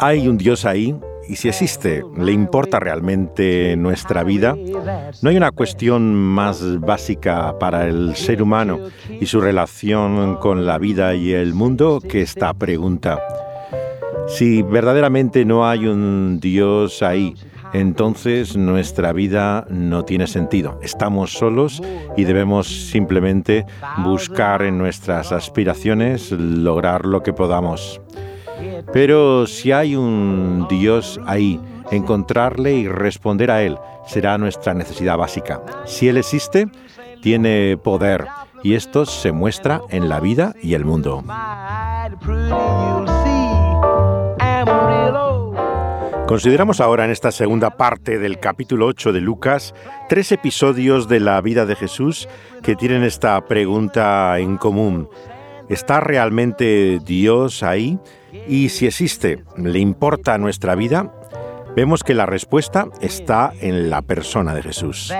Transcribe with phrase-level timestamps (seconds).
[0.00, 0.94] ¿Hay un Dios ahí?
[1.28, 4.56] Y si existe, ¿le importa realmente nuestra vida?
[5.22, 10.78] ¿No hay una cuestión más básica para el ser humano y su relación con la
[10.78, 13.20] vida y el mundo que esta pregunta?
[14.28, 17.34] Si verdaderamente no hay un Dios ahí,
[17.72, 20.78] entonces nuestra vida no tiene sentido.
[20.80, 21.82] Estamos solos
[22.16, 23.66] y debemos simplemente
[24.04, 28.00] buscar en nuestras aspiraciones lograr lo que podamos.
[28.92, 35.60] Pero si hay un Dios ahí, encontrarle y responder a Él será nuestra necesidad básica.
[35.84, 36.68] Si Él existe,
[37.20, 38.26] tiene poder
[38.62, 41.22] y esto se muestra en la vida y el mundo.
[46.26, 49.74] Consideramos ahora en esta segunda parte del capítulo 8 de Lucas
[50.10, 52.28] tres episodios de la vida de Jesús
[52.62, 55.08] que tienen esta pregunta en común.
[55.70, 57.98] ¿Está realmente Dios ahí?
[58.32, 61.12] Y si existe, ¿le importa nuestra vida?
[61.76, 65.12] Vemos que la respuesta está en la persona de Jesús.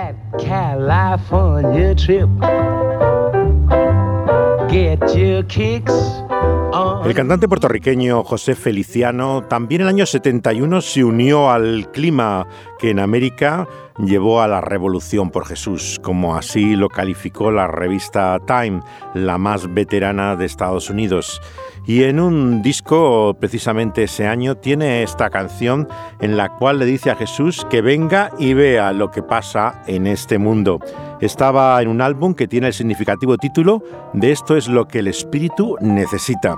[7.05, 12.45] El cantante puertorriqueño José Feliciano también en el año 71 se unió al clima
[12.77, 13.67] que en América
[13.99, 18.81] llevó a la revolución por Jesús, como así lo calificó la revista Time,
[19.13, 21.41] la más veterana de Estados Unidos.
[21.85, 25.87] Y en un disco, precisamente ese año, tiene esta canción
[26.19, 30.05] en la cual le dice a Jesús que venga y vea lo que pasa en
[30.05, 30.79] este mundo.
[31.19, 35.07] Estaba en un álbum que tiene el significativo título de Esto es lo que el
[35.07, 36.55] Espíritu necesita.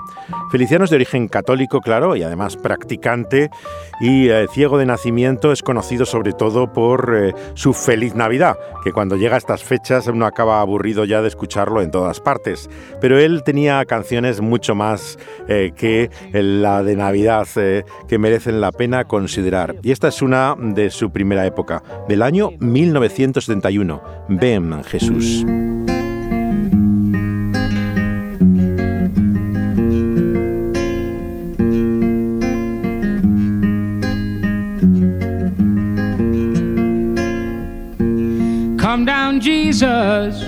[0.51, 3.49] Feliciano es de origen católico, claro, y además practicante,
[4.01, 8.91] y eh, ciego de nacimiento, es conocido sobre todo por eh, su feliz Navidad, que
[8.91, 12.69] cuando llega a estas fechas uno acaba aburrido ya de escucharlo en todas partes.
[12.99, 17.47] Pero él tenía canciones mucho más eh, que la de Navidad
[18.07, 19.75] que merecen la pena considerar.
[19.81, 24.01] Y esta es una de su primera época, del año 1971.
[24.29, 25.45] Ven, Jesús.
[38.91, 40.43] Come down, Jesus,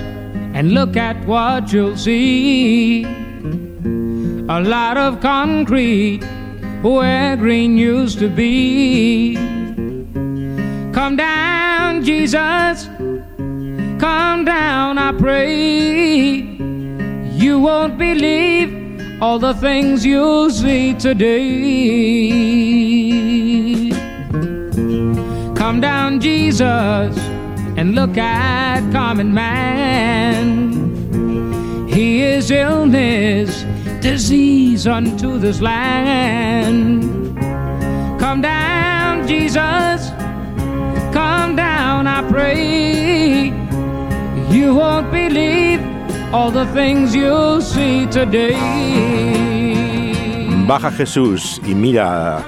[0.52, 3.02] and look at what you'll see.
[3.04, 6.22] A lot of concrete
[6.82, 9.34] where green used to be.
[10.92, 12.86] Come down, Jesus
[13.98, 16.42] Come down, I pray.
[17.44, 21.48] You won't believe all the things you'll see today.
[25.56, 27.16] Come down, Jesus,
[27.76, 30.72] and look at common man.
[31.88, 33.64] He is illness,
[34.00, 37.02] disease unto this land.
[38.18, 40.10] Come down, Jesus.
[41.12, 43.52] Come down, I pray.
[44.50, 45.80] You won't believe
[46.32, 48.58] all the things you'll see today.
[50.66, 52.42] Baja Jesús y mira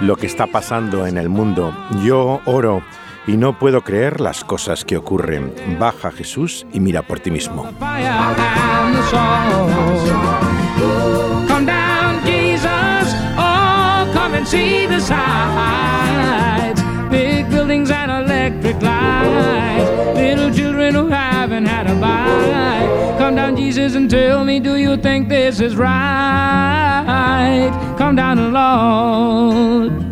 [0.00, 1.74] lo que está pasando en el mundo.
[2.02, 2.82] Yo oro
[3.28, 5.54] y no puedo creer las cosas que ocurren.
[5.78, 7.64] Baja Jesús y mira por ti mismo.
[23.18, 23.94] Come down, Jesus.
[23.94, 27.70] And tell me, do you think this is right?
[27.98, 30.07] Come down, Lord.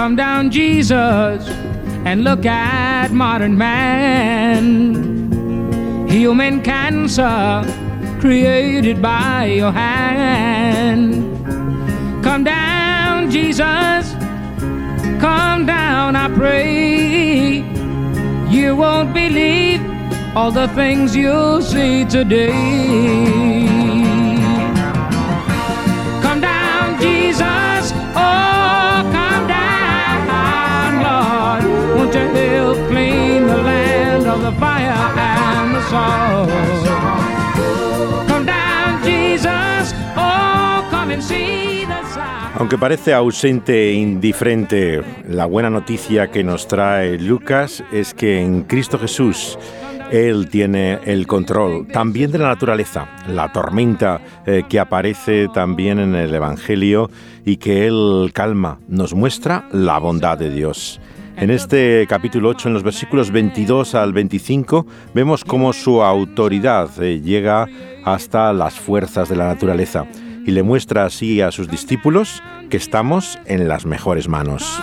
[0.00, 1.46] Come down, Jesus,
[2.06, 4.94] and look at modern man.
[6.08, 7.62] Human cancer
[8.18, 11.12] created by your hand.
[12.24, 14.14] Come down, Jesus
[15.20, 17.62] Come down, I pray.
[18.48, 19.82] You won't believe
[20.34, 23.49] all the things you'll see today.
[42.60, 48.64] Aunque parece ausente e indiferente, la buena noticia que nos trae Lucas es que en
[48.64, 49.58] Cristo Jesús
[50.10, 56.14] Él tiene el control también de la naturaleza, la tormenta eh, que aparece también en
[56.14, 57.10] el Evangelio
[57.46, 61.00] y que Él calma, nos muestra la bondad de Dios.
[61.40, 67.22] En este capítulo 8, en los versículos 22 al 25, vemos cómo su autoridad eh,
[67.22, 67.66] llega
[68.04, 70.04] hasta las fuerzas de la naturaleza
[70.44, 74.78] y le muestra así a sus discípulos que estamos en las mejores manos.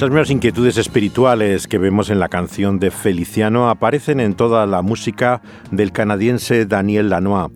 [0.00, 4.80] Esas mismas inquietudes espirituales que vemos en la canción de Feliciano aparecen en toda la
[4.80, 5.42] música
[5.72, 7.52] del canadiense Daniel Lanois.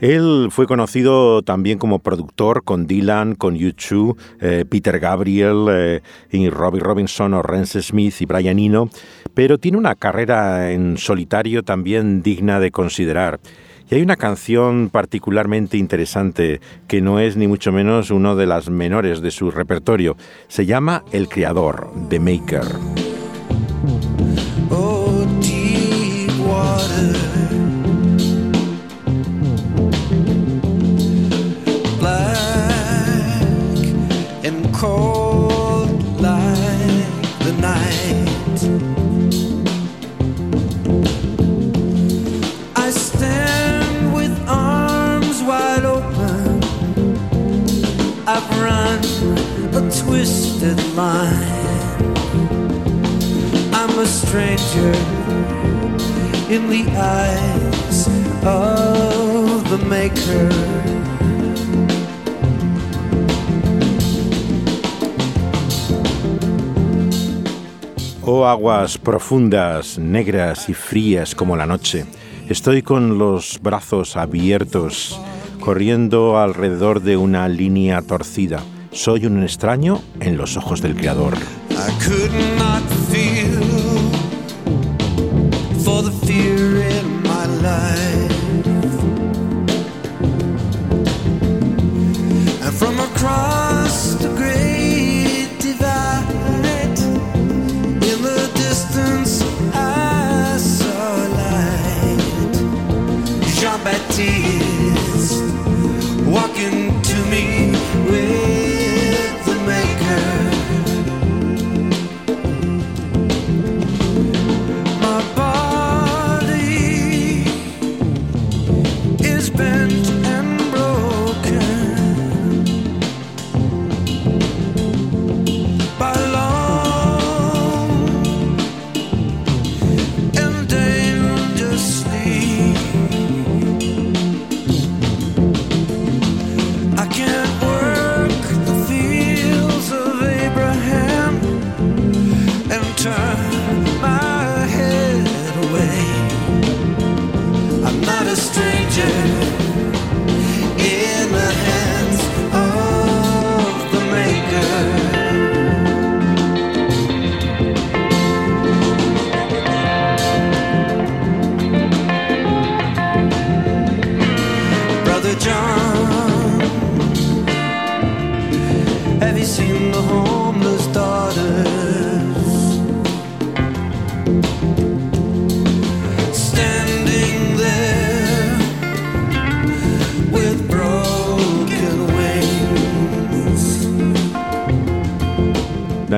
[0.00, 6.00] Él fue conocido también como productor con Dylan, con U2, eh, Peter Gabriel, eh,
[6.32, 8.90] y Robbie Robinson o Rance Smith y Brian Eno,
[9.32, 13.38] pero tiene una carrera en solitario también digna de considerar.
[13.88, 18.68] Y hay una canción particularmente interesante que no es ni mucho menos una de las
[18.68, 20.16] menores de su repertorio.
[20.48, 22.64] Se llama El Creador, The Maker.
[53.72, 54.94] I'm a stranger
[56.48, 58.08] in the eyes
[58.42, 60.48] of the Maker.
[68.22, 72.06] Oh aguas profundas, negras y frías como la noche,
[72.48, 75.20] estoy con los brazos abiertos,
[75.60, 78.62] corriendo alrededor de una línea torcida
[78.96, 81.34] soy un extraño en los ojos del Creador.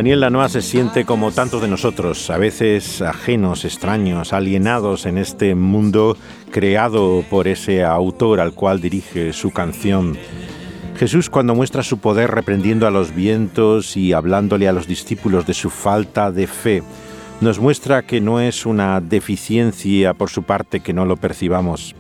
[0.08, 5.54] Daniel Lanois se siente como tantos de nosotros, a veces ajenos, extraños, alienados en este
[5.54, 6.16] mundo
[6.50, 10.16] creado por ese autor al cual dirige su canción.
[10.96, 15.52] Jesús cuando muestra su poder reprendiendo a los vientos y hablándole a los discípulos de
[15.52, 16.82] su falta de fe,
[17.42, 21.94] nos muestra que no es una deficiencia por su parte que no lo percibamos.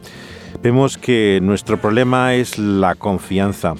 [0.62, 3.74] Vemos que nuestro problema es la confianza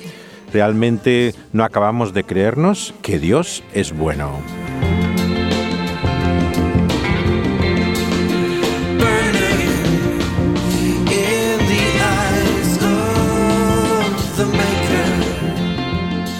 [0.52, 4.30] realmente no acabamos de creernos que Dios es bueno.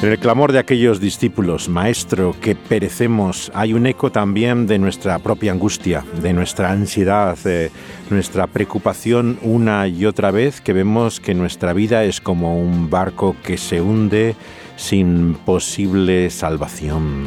[0.00, 5.19] En el clamor de aquellos discípulos, Maestro, que perecemos, hay un eco también de nuestra
[5.19, 7.73] propia angustia, de nuestra ansiedad, de
[8.09, 13.35] nuestra preocupación una y otra vez, que vemos que nuestra vida es como un barco
[13.43, 14.37] que se hunde
[14.76, 17.26] sin posible salvación.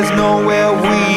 [0.00, 1.09] There's nowhere we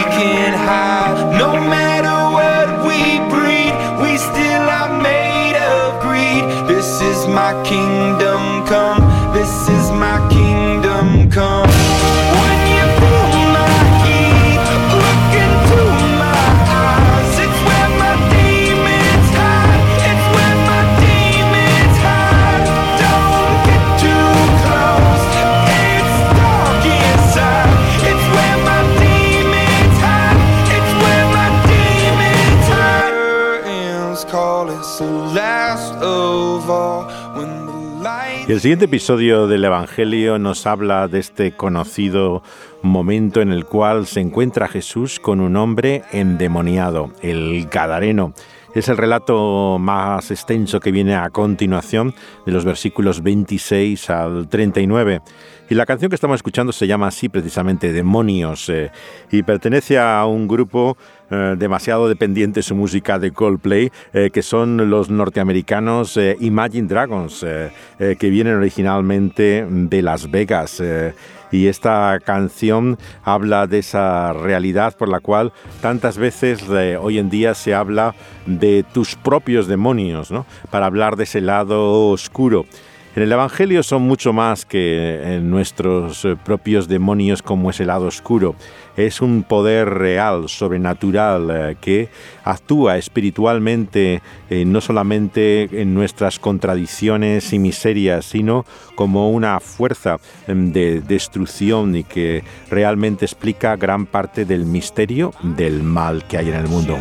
[38.63, 42.43] siguiente episodio del Evangelio nos habla de este conocido
[42.81, 48.33] momento en el cual se encuentra Jesús con un hombre endemoniado, el Gadareno.
[48.73, 52.15] Es el relato más extenso que viene a continuación
[52.45, 55.21] de los versículos 26 al 39.
[55.69, 58.91] Y la canción que estamos escuchando se llama así precisamente Demonios eh,
[59.31, 60.97] y pertenece a un grupo
[61.31, 67.45] eh, demasiado dependiente su música de Coldplay, eh, que son los norteamericanos Imagine Dragons,
[67.97, 70.81] que vienen originalmente de Las Vegas
[71.51, 76.63] y esta canción habla de esa realidad por la cual tantas veces
[76.99, 78.15] hoy en día se habla
[78.45, 80.45] de tus propios demonios, ¿no?
[80.71, 82.65] para hablar de ese lado oscuro.
[83.15, 87.87] En el Evangelio son mucho más que eh, nuestros eh, propios demonios como es el
[87.87, 88.55] lado oscuro.
[88.97, 92.09] Es un poder real, sobrenatural, eh, que
[92.43, 98.65] actúa espiritualmente no solamente en nuestras contradicciones y miserias, sino
[98.95, 100.17] como una fuerza
[100.47, 106.49] em, de destrucción y que realmente explica gran parte del misterio del mal que hay
[106.49, 106.97] en el mundo.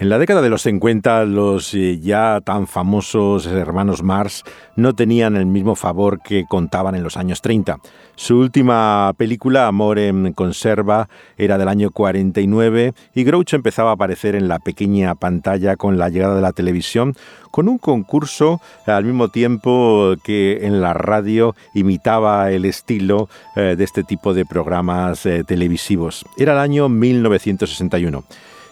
[0.00, 4.44] En la década de los 50, los eh, ya tan famosos hermanos Mars
[4.76, 7.78] no tenían el mismo favor que contaban en los años 30.
[8.14, 14.36] Su última película, Amor en Conserva, era del año 49 y Groucho empezaba a aparecer
[14.36, 17.16] en la pequeña pantalla con la llegada de la televisión,
[17.50, 23.82] con un concurso al mismo tiempo que en la radio imitaba el estilo eh, de
[23.82, 26.24] este tipo de programas eh, televisivos.
[26.36, 28.22] Era el año 1961.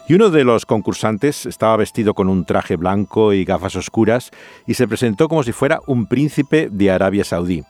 [0.09, 4.31] Y uno de los concursantes estaba vestido con un traje blanco y gafas oscuras
[4.65, 7.63] y se presentó como si fuera un príncipe de Arabia Saudí.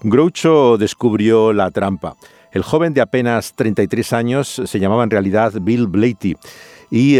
[0.00, 2.16] Groucho descubrió la trampa.
[2.50, 6.36] El joven de apenas 33 años se llamaba en realidad Bill Blatty
[6.90, 7.18] y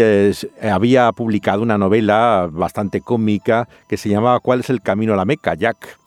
[0.59, 5.25] había publicado una novela bastante cómica que se llamaba ¿Cuál es el camino a la
[5.25, 5.99] Meca, Jack?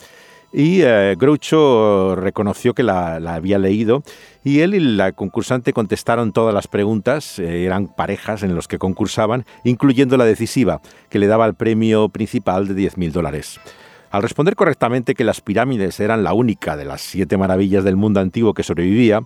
[0.53, 4.03] Y eh, Groucho reconoció que la, había leído
[4.43, 8.77] y él y la concursante contestaron todas las preguntas, eh, eran parejas en los que
[8.77, 13.61] concursaban, incluyendo la decisiva, que le daba el premio principal de 10.000 dólares.
[14.09, 18.19] Al responder correctamente que las pirámides eran la única de las siete maravillas del mundo
[18.19, 19.21] antiguo que sobrevivía,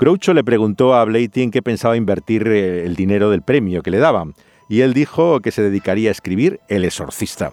[0.00, 3.92] Groucho le preguntó a Blatty en qué pensaba invertir eh, el dinero del premio que
[3.92, 4.34] le daban,
[4.68, 7.52] y él dijo que se dedicaría a escribir El exorcista.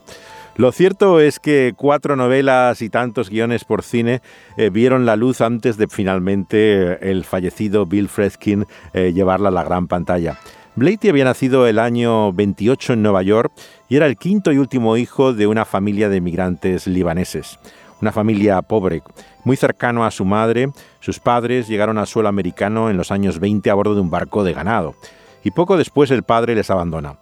[0.56, 4.22] Lo cierto es que cuatro novelas y tantos guiones por cine
[4.56, 9.52] eh, vieron la luz antes de finalmente eh, el fallecido Bill Fredkin eh, llevarla a
[9.52, 10.38] la gran pantalla.
[10.76, 13.52] Blatty había nacido el año 28 en Nueva York
[13.90, 17.58] y era el quinto y último hijo de una familia de migrantes libaneses.
[18.00, 19.02] una familia pobre.
[19.46, 20.70] Muy cercano a su madre,
[21.00, 24.44] sus padres llegaron al suelo americano en los años 20 a bordo de un barco
[24.44, 24.96] de ganado.
[25.44, 27.18] Y poco después el padre les abandona.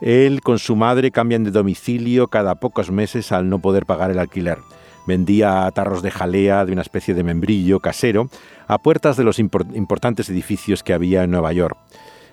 [0.00, 4.18] Él con su madre cambian de domicilio cada pocos meses al no poder pagar el
[4.18, 4.58] alquiler.
[5.06, 8.28] Vendía tarros de jalea de una especie de membrillo casero
[8.66, 11.76] a puertas de los importantes edificios que había en Nueva York.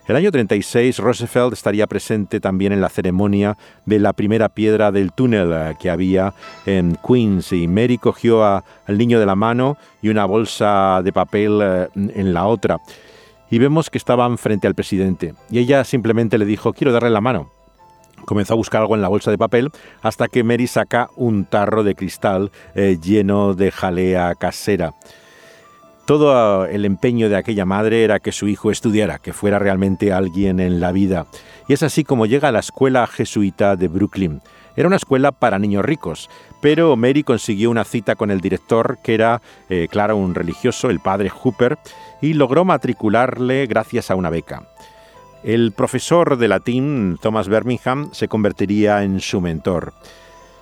[0.05, 5.13] El año 36, Roosevelt estaría presente también en la ceremonia de la primera piedra del
[5.13, 6.34] túnel eh, que había
[6.65, 11.60] en Queens y Mary cogió al niño de la mano y una bolsa de papel
[11.62, 12.79] eh, en la otra.
[13.53, 17.22] Y vemos que estaban frente al presidente y ella simplemente le dijo, quiero darle la
[17.22, 17.51] mano.
[18.25, 19.69] Comenzó a buscar algo en la bolsa de papel
[20.01, 24.95] hasta que Mary saca un tarro de cristal eh, lleno de jalea casera.
[26.07, 30.60] Todo el empeño de aquella madre era que su hijo estudiara, que fuera realmente alguien
[30.60, 31.27] en la vida.
[31.67, 34.41] Y es así como llega a la escuela jesuita de Brooklyn.
[34.75, 36.27] Era una escuela para niños ricos,
[36.60, 41.00] pero Mary consiguió una cita con el director, que era, eh, claro, un religioso, el
[41.00, 41.77] padre Hooper,
[42.24, 44.63] y logró matricularle gracias a una beca.
[45.44, 49.94] El profesor de latín, Thomas Birmingham, se convertiría en su mentor.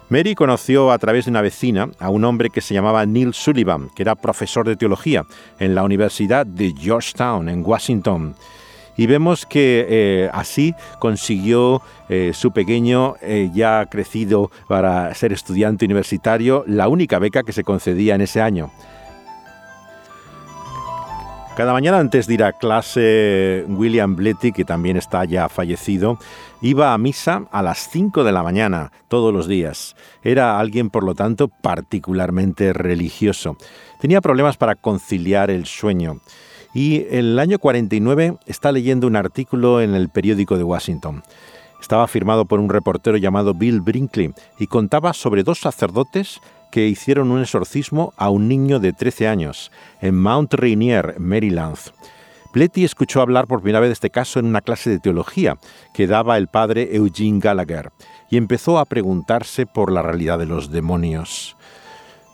[0.09, 3.91] Mary conoció a través de una vecina a un hombre que se llamaba Neil Sullivan,
[3.95, 5.23] que era profesor de teología
[5.59, 8.33] en la Universidad de Georgetown, en Washington.
[8.97, 15.85] Y vemos que eh, así consiguió eh, su pequeño, eh, ya crecido para ser estudiante
[15.85, 18.71] universitario, la única beca que se concedía en ese año.
[21.61, 26.17] Cada mañana antes de ir a clase, William Bletty, que también está ya fallecido,
[26.59, 29.95] iba a misa a las 5 de la mañana todos los días.
[30.23, 33.57] Era alguien, por lo tanto, particularmente religioso.
[33.99, 36.21] Tenía problemas para conciliar el sueño.
[36.73, 41.21] Y en el año 49 está leyendo un artículo en el periódico de Washington.
[41.79, 46.41] Estaba firmado por un reportero llamado Bill Brinkley y contaba sobre dos sacerdotes
[46.71, 51.77] que hicieron un exorcismo a un niño de 13 años en Mount Rainier, Maryland.
[52.51, 55.57] Pletty escuchó hablar por primera vez de este caso en una clase de teología
[55.93, 57.91] que daba el padre Eugene Gallagher
[58.29, 61.55] y empezó a preguntarse por la realidad de los demonios.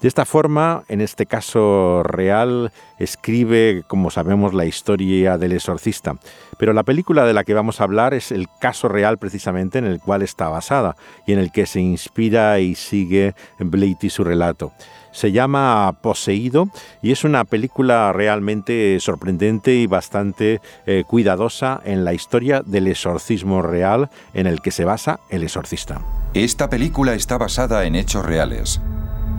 [0.02, 6.18] De esta forma, en este caso real, escribe, como sabemos, la historia del exorcista.
[6.58, 9.86] Pero la película de la que vamos a hablar es el caso real precisamente en
[9.86, 14.72] el cual está basada y en el que se inspira y sigue Blatty su relato.
[15.12, 16.70] Se llama Poseído
[17.02, 23.62] y es una película realmente sorprendente y bastante eh, cuidadosa en la historia del exorcismo
[23.62, 26.02] real en el que se basa el exorcista.
[26.34, 28.80] Esta película está basada en hechos reales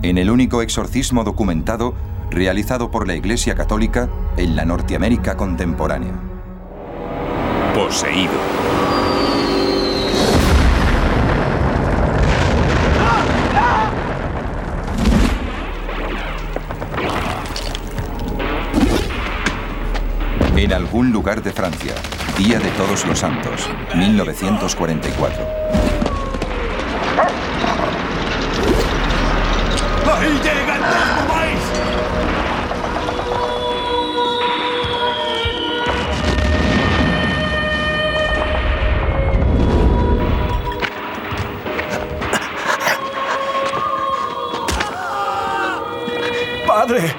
[0.03, 1.95] en el único exorcismo documentado
[2.31, 6.38] realizado por la Iglesia Católica en la Norteamérica contemporánea.
[7.89, 8.33] Poseído.
[20.55, 21.95] En algún lugar de Francia,
[22.37, 25.47] Día de Todos los Santos, 1944.
[30.13, 31.38] ¡Ahí llegan
[46.89, 47.15] ¡Padre!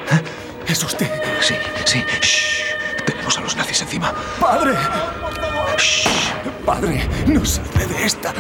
[0.68, 1.08] ¿Es usted?
[1.42, 1.54] Sí,
[1.86, 2.04] sí.
[2.22, 3.06] Shh.
[3.06, 4.12] Tenemos a los nazis encima.
[4.40, 4.74] ¡Padre!
[5.78, 6.08] Shh.
[6.66, 8.34] Padre, no saldré de esta.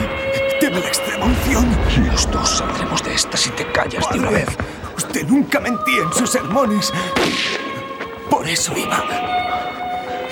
[0.60, 1.78] Tengo la extrema unción.
[2.12, 4.48] Los dos saldremos de esta si te callas de una vez.
[4.98, 6.92] Usted nunca mentía en sus sermones.
[8.28, 9.04] Por eso iba.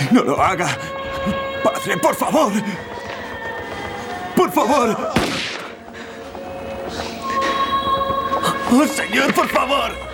[0.10, 0.76] No lo haga.
[1.64, 2.54] Padre, por favor.
[4.36, 5.12] Por favor.
[8.72, 10.07] Oh, señor, por favor.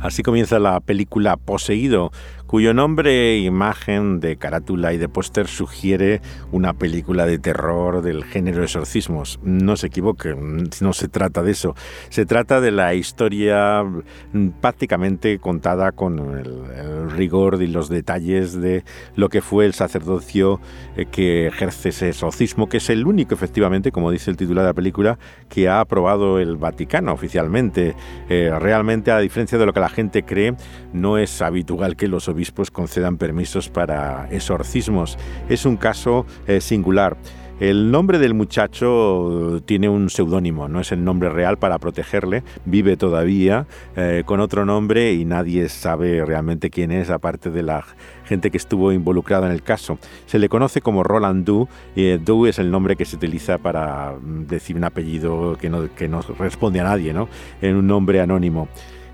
[0.00, 2.12] Así comienza la película Poseído,
[2.48, 8.24] cuyo nombre e imagen de carátula y de póster sugiere una película de terror del
[8.24, 9.38] género exorcismos.
[9.42, 11.76] No se equivoque, no se trata de eso.
[12.08, 13.84] Se trata de la historia
[14.62, 18.82] prácticamente contada con el, rigor y los detalles de
[19.14, 20.60] lo que fue el sacerdocio
[20.96, 24.70] eh, que ejerce ese exorcismo, que es el único, efectivamente, como dice el titular de
[24.70, 25.18] la película,
[25.50, 27.94] que ha aprobado el Vaticano oficialmente.
[28.30, 30.54] Eh, realmente, a diferencia de lo que la gente cree,
[30.94, 35.18] no es habitual que los obispos concedan permisos para exorcismos.
[35.48, 37.16] Es un caso eh, singular.
[37.58, 42.96] El nombre del muchacho tiene un seudónimo, no es el nombre real para protegerle, vive
[42.96, 47.84] todavía eh, con otro nombre y nadie sabe realmente quién es, aparte de la
[48.26, 49.98] gente que estuvo involucrada en el caso.
[50.26, 53.58] Se le conoce como Roland Du, y eh, Du es el nombre que se utiliza
[53.58, 57.28] para mm, decir un apellido que no, que no responde a nadie, ¿no?
[57.60, 58.68] en un nombre anónimo.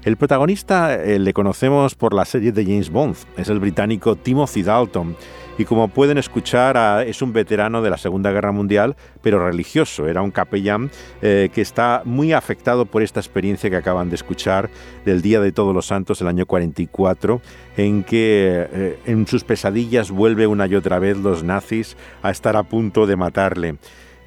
[0.05, 4.62] El protagonista eh, le conocemos por la serie de James Bond, es el británico Timothy
[4.62, 5.17] Dalton
[5.57, 10.21] y como pueden escuchar es un veterano de la Segunda Guerra Mundial, pero religioso, era
[10.21, 10.90] un capellán
[11.23, 14.69] eh, que está muy afectado por esta experiencia que acaban de escuchar
[15.07, 17.40] del Día de Todos los Santos, el año 44,
[17.79, 22.57] en que eh, en sus pesadillas vuelve una y otra vez los nazis a estar
[22.57, 23.77] a punto de matarle.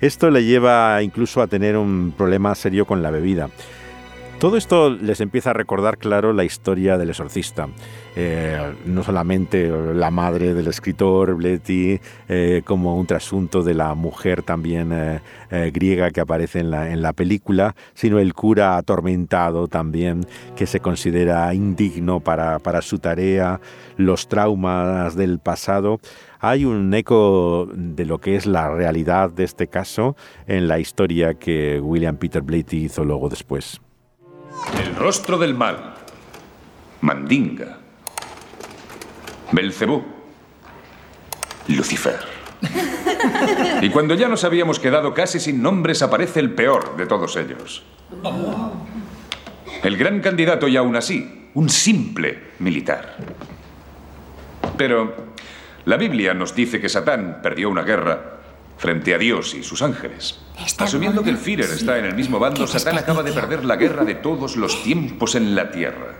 [0.02, 3.50] Esto le lleva incluso a tener un problema serio con la bebida.
[4.40, 7.70] Todo esto les empieza a recordar, claro, la historia del exorcista.
[8.16, 14.44] Eh, no solamente la madre del escritor, Bletty, eh, como un trasunto de la mujer
[14.44, 15.22] también eh,
[15.74, 20.82] griega que aparece en la, en la película, sino el cura atormentado también, que se
[20.82, 23.60] considera indigno para, para su tarea,
[23.98, 26.00] los traumas del pasado
[26.40, 31.34] hay un eco de lo que es la realidad de este caso en la historia
[31.34, 33.82] que William Peter Blatty hizo luego después.
[34.98, 35.94] Rostro del mal.
[37.02, 37.78] Mandinga.
[39.52, 40.04] Belcebú.
[41.68, 42.20] Lucifer.
[43.82, 47.84] Y cuando ya nos habíamos quedado casi sin nombres, aparece el peor de todos ellos.
[49.84, 53.16] El gran candidato y aún así, un simple militar.
[54.78, 55.16] Pero
[55.86, 58.37] la Biblia nos dice que Satán perdió una guerra
[58.78, 60.40] frente a Dios y sus ángeles.
[60.78, 64.06] Asumiendo que el Führer está en el mismo bando, Satán acaba de perder la guerra
[64.06, 66.16] de todos los tiempos en la Tierra.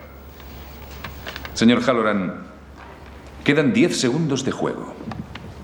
[1.54, 2.44] Señor Halloran,
[3.44, 4.94] quedan 10 segundos de juego.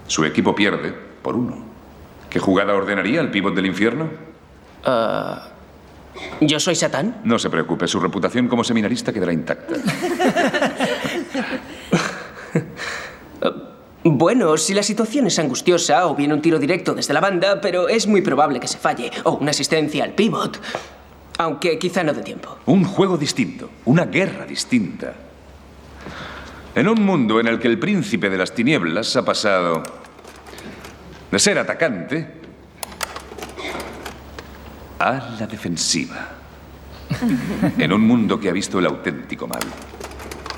[0.08, 1.66] Su equipo pierde por uno.
[2.30, 4.10] ¿Qué jugada ordenaría el pívot del infierno?
[4.84, 5.50] Ah,
[6.42, 7.22] ¿Yo soy Satán?
[7.24, 9.76] No se preocupe, su reputación como seminarista quedará intacta.
[14.06, 17.88] Bueno, si la situación es angustiosa o viene un tiro directo desde la banda, pero
[17.88, 20.60] es muy probable que se falle, o una asistencia al pivot,
[21.38, 22.58] aunque quizá no de tiempo.
[22.66, 25.14] Un juego distinto, una guerra distinta.
[26.76, 29.84] En un mundo en el que el príncipe de las tinieblas ha pasado
[31.32, 32.28] de ser atacante
[35.00, 36.30] a la defensiva.
[37.78, 39.62] En un mundo que ha visto el auténtico mal.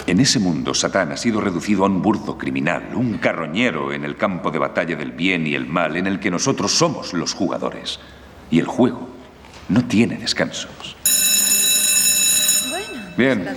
[0.08, 4.16] En ese mundo, Satán ha sido reducido a un burdo criminal, un carroñero en el
[4.16, 8.00] campo de batalla del bien y el mal, en el que nosotros somos los jugadores.
[8.52, 9.10] Y el juego
[9.68, 10.96] no tiene descansos.
[13.18, 13.48] Bien.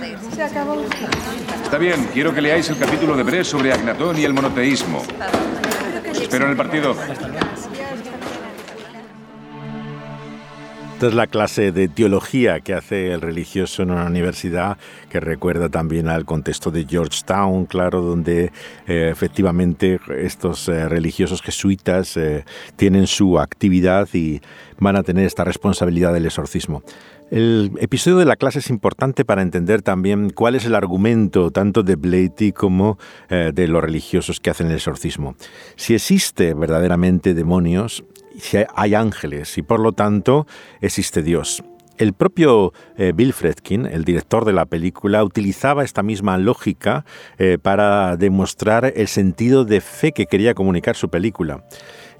[1.63, 5.03] Está bien, quiero que leáis el capítulo de Bres sobre Agnatón y el monoteísmo.
[6.09, 6.95] Os espero en el partido.
[10.99, 14.77] Esta es la clase de teología que hace el religioso en una universidad
[15.09, 18.51] que recuerda también al contexto de Georgetown, claro, donde
[18.85, 22.43] eh, efectivamente estos eh, religiosos jesuitas eh,
[22.75, 24.41] tienen su actividad y
[24.77, 26.83] van a tener esta responsabilidad del exorcismo.
[27.31, 31.81] El episodio de la clase es importante para entender también cuál es el argumento tanto
[31.81, 32.97] de Blatty como
[33.29, 35.35] de los religiosos que hacen el exorcismo.
[35.75, 38.03] Si existe verdaderamente demonios,
[38.75, 40.47] hay ángeles y por lo tanto
[40.81, 41.63] existe Dios.
[41.99, 47.03] El propio eh, Bill Fredkin, el director de la película, utilizaba esta misma lógica
[47.37, 51.65] eh, para demostrar el sentido de fe que quería comunicar su película.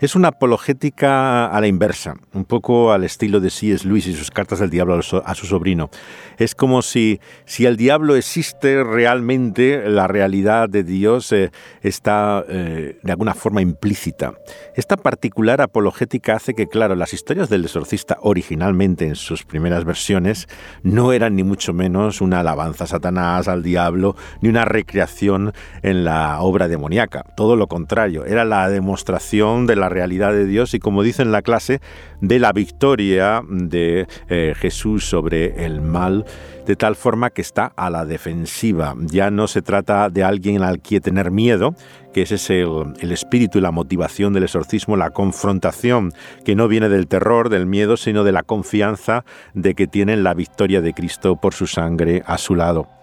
[0.01, 3.85] Es una apologética a la inversa, un poco al estilo de C.S.
[3.85, 5.89] Lewis y sus cartas del diablo a su sobrino.
[6.37, 12.97] Es como si, si el diablo existe realmente, la realidad de Dios eh, está eh,
[13.03, 14.35] de alguna forma implícita.
[14.73, 20.47] Esta particular apologética hace que, claro, las historias del exorcista originalmente en sus primeras versiones
[20.81, 26.05] no eran ni mucho menos una alabanza a Satanás, al diablo, ni una recreación en
[26.05, 27.25] la obra demoníaca.
[27.35, 31.31] Todo lo contrario, era la demostración de la realidad de Dios y, como dice en
[31.31, 31.81] la clase,
[32.21, 36.25] de la victoria de eh, Jesús sobre el mal,
[36.65, 38.95] de tal forma que está a la defensiva.
[39.05, 41.73] Ya no se trata de alguien al que tener miedo,
[42.13, 46.13] que ese es el, el espíritu y la motivación del exorcismo, la confrontación
[46.45, 50.33] que no viene del terror, del miedo, sino de la confianza de que tienen la
[50.33, 52.98] victoria de Cristo por su sangre a su lado.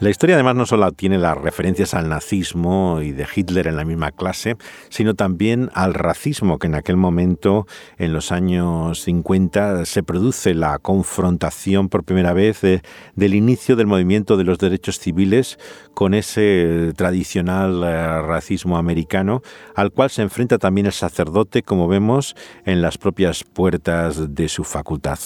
[0.00, 3.84] La historia además no solo tiene las referencias al nazismo y de Hitler en la
[3.84, 4.56] misma clase,
[4.90, 10.78] sino también al racismo que en aquel momento, en los años 50, se produce la
[10.78, 15.58] confrontación por primera vez del inicio del movimiento de los derechos civiles
[15.94, 19.42] con ese tradicional eh, racismo americano,
[19.74, 24.62] al cual se enfrenta también el sacerdote, como vemos en las propias puertas de su
[24.62, 25.18] facultad.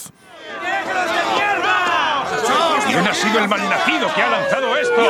[2.92, 5.02] ¿Quién ha sido el malnacido que ha lanzado esto?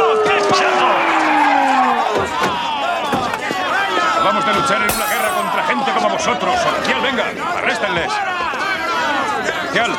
[4.24, 6.54] Vamos a luchar en una guerra contra gente como vosotros.
[6.54, 7.24] Oficial, venga,
[7.58, 8.12] arréstenles.
[9.64, 9.90] Oficial,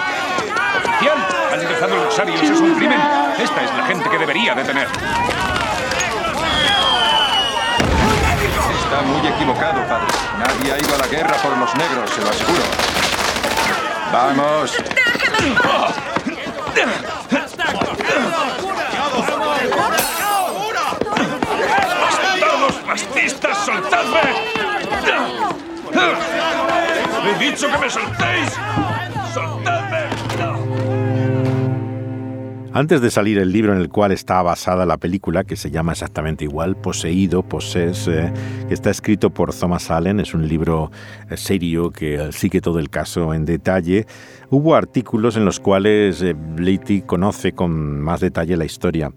[0.78, 2.42] oficial, han ingresado los sabios.
[2.42, 3.02] Es un crimen.
[3.38, 4.88] Esta es la gente que debería detener.
[8.82, 10.08] Está muy equivocado, padre.
[10.40, 12.64] Nadie ha ido a la guerra por los negros, se lo aseguro.
[14.14, 14.72] Vamos.
[22.02, 24.22] ¡Bastardos fascistas, soltadme!
[27.26, 28.52] ¡He dicho que me soltéis!
[29.34, 29.83] ¡Soltadme!
[32.76, 35.92] Antes de salir el libro en el cual está basada la película, que se llama
[35.92, 38.34] exactamente igual, Poseído, Possess, eh,
[38.68, 40.90] que está escrito por Thomas Allen, es un libro
[41.30, 44.08] eh, serio que sigue todo el caso en detalle,
[44.50, 46.36] hubo artículos en los cuales eh,
[47.06, 49.12] conoce con más detalle la historia.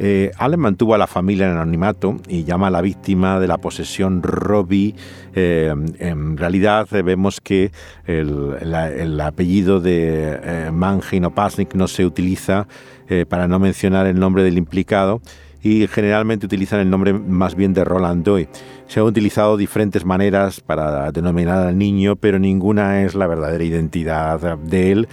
[0.00, 3.58] Eh, Allen mantuvo a la familia en anonimato y llama a la víctima de la
[3.58, 4.94] posesión Robbie.
[5.34, 7.72] Eh, en realidad eh, vemos que
[8.06, 12.68] el, apellido de eh, o Pasnik no se utiliza
[13.08, 15.20] eh, para no mencionar el nombre del implicado
[15.60, 18.48] y generalmente utilizan el nombre más bien de Roland Doy.
[18.86, 24.56] Se han utilizado diferentes maneras para denominar al niño, pero ninguna es la verdadera identidad
[24.58, 25.08] de él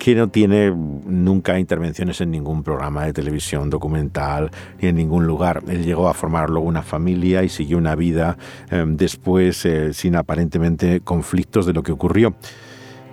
[0.00, 5.62] que no tiene nunca intervenciones en ningún programa de televisión documental ni en ningún lugar.
[5.68, 8.38] Él llegó a formar luego una familia y siguió una vida
[8.70, 12.34] eh, después eh, sin aparentemente conflictos de lo que ocurrió.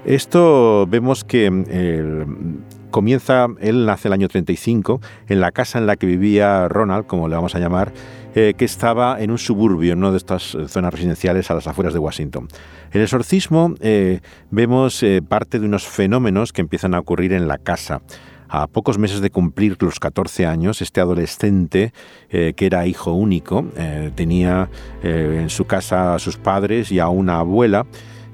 [0.06, 2.26] Esto vemos que eh,
[2.90, 7.28] comienza, él nace el año 35, en la casa en la que vivía Ronald, como
[7.28, 7.92] le vamos a llamar,
[8.40, 11.66] eh, que estaba en un suburbio, en una de estas eh, zonas residenciales a las
[11.66, 12.48] afueras de Washington.
[12.92, 14.20] El exorcismo eh,
[14.52, 18.04] vemos parte de unos fenómenos que empiezan a ocurrir en la casa.
[18.48, 21.94] A pocos meses de cumplir los 14 años, este adolescente,
[22.30, 23.66] que era hijo único,
[24.16, 24.70] tenía
[25.04, 27.88] en su casa a sus padres y a una abuela,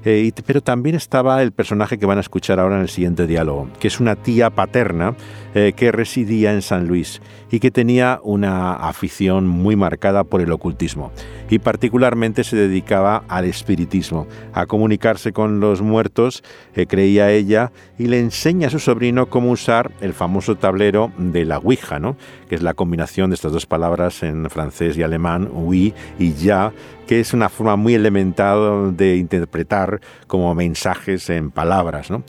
[0.04, 3.68] eh, pero también estaba el personaje que van a escuchar ahora en el siguiente diálogo,
[3.80, 5.14] que es una tía paterna
[5.54, 10.52] eh, que residía en San Luis y que tenía una afición muy marcada por el
[10.52, 11.12] ocultismo
[11.50, 16.42] y particularmente se dedicaba al espiritismo, a comunicarse con los muertos,
[16.74, 21.44] eh, creía ella, y le enseña a su sobrino cómo usar el famoso tablero de
[21.44, 22.16] la Ouija, ¿no?
[22.54, 26.72] Que es la combinación de estas dos palabras en francés y alemán, oui y ya,
[27.08, 32.12] que es una forma muy elemental de interpretar como mensajes en palabras.
[32.12, 32.22] ¿no?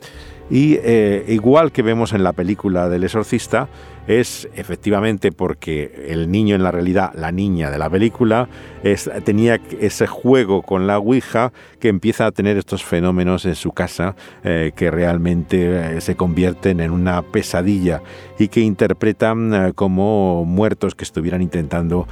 [0.48, 3.68] Y eh, igual que vemos en la película del exorcista,
[4.06, 8.48] es efectivamente porque el niño en la realidad, la niña de la película,
[8.84, 13.72] es- tenía ese juego con la Ouija que empieza a tener estos fenómenos en su
[13.72, 18.00] casa eh, que realmente eh, se convierten en una pesadilla
[18.38, 22.06] y que interpretan como muertos que estuvieran intentando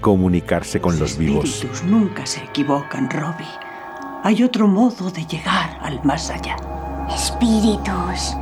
[0.00, 1.44] comunicarse con los vivos.
[1.44, 3.46] Espíritus nunca se equivocan, Robbie.
[4.24, 6.56] Hay otro modo de llegar al más allá.
[7.14, 8.36] Espíritus,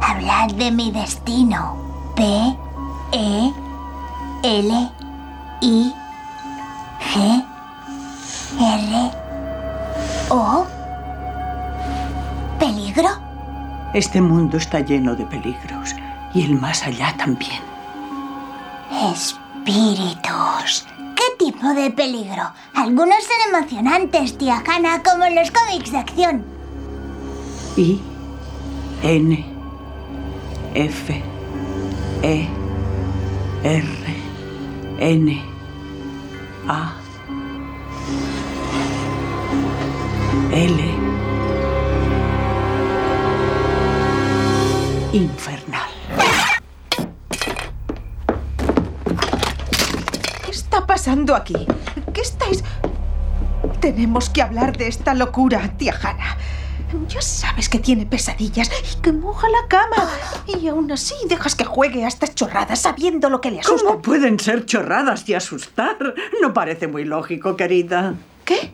[0.00, 1.76] hablad de mi destino.
[2.14, 2.22] P,
[3.12, 3.52] E,
[4.42, 4.90] L,
[5.60, 5.92] I,
[7.12, 7.44] G,
[8.58, 9.10] R,
[10.28, 10.66] O.
[12.58, 13.08] ¿Peligro?
[13.94, 15.94] Este mundo está lleno de peligros
[16.34, 17.60] y el más allá también.
[19.12, 20.86] Espíritus.
[21.16, 22.52] ¿Qué tipo de peligro?
[22.74, 26.44] Algunos son emocionantes, tía Hanna, como en los cómics de acción.
[27.76, 28.00] I,
[29.02, 29.44] N,
[30.74, 31.22] F,
[32.22, 32.48] E,
[33.64, 33.86] R,
[34.98, 35.42] N,
[36.68, 36.92] A,
[40.52, 40.94] L.
[45.12, 45.90] Infernal.
[50.44, 51.66] ¿Qué está pasando aquí?
[52.12, 52.62] ¿Qué estáis...?
[53.80, 56.36] Tenemos que hablar de esta locura, tía Hanna.
[57.08, 60.10] Ya sabes que tiene pesadillas y que moja la cama.
[60.46, 63.88] Y aún así dejas que juegue a estas chorradas sabiendo lo que le asusta.
[63.88, 66.14] ¿Cómo pueden ser chorradas y asustar?
[66.40, 68.14] No parece muy lógico, querida.
[68.44, 68.72] ¿Qué?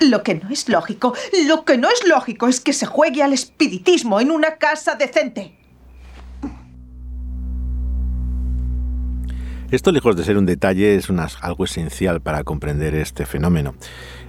[0.00, 1.14] Lo que no es lógico,
[1.46, 5.59] lo que no es lógico es que se juegue al espiritismo en una casa decente.
[9.70, 11.08] Esto, lejos de ser un detalle, es
[11.42, 13.74] algo esencial para comprender este fenómeno.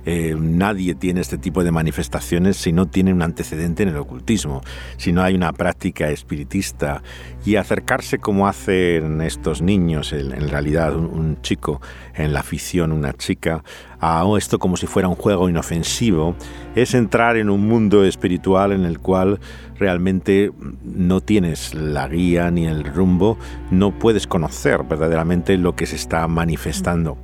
[0.06, 4.62] Eh, nadie tiene este tipo de manifestaciones si no tiene un antecedente en el ocultismo,
[4.98, 7.02] si no hay una práctica espiritista.
[7.44, 11.82] Y acercarse como hacen estos niños, en, en realidad un, un chico
[12.14, 13.64] en la afición, una chica,
[14.00, 16.36] a esto como si fuera un juego inofensivo,
[16.76, 19.40] es entrar en un mundo espiritual en el cual
[19.78, 20.52] realmente
[20.84, 23.38] no tienes la guía ni el rumbo,
[23.72, 27.18] no puedes conocer verdaderamente lo que se está manifestando.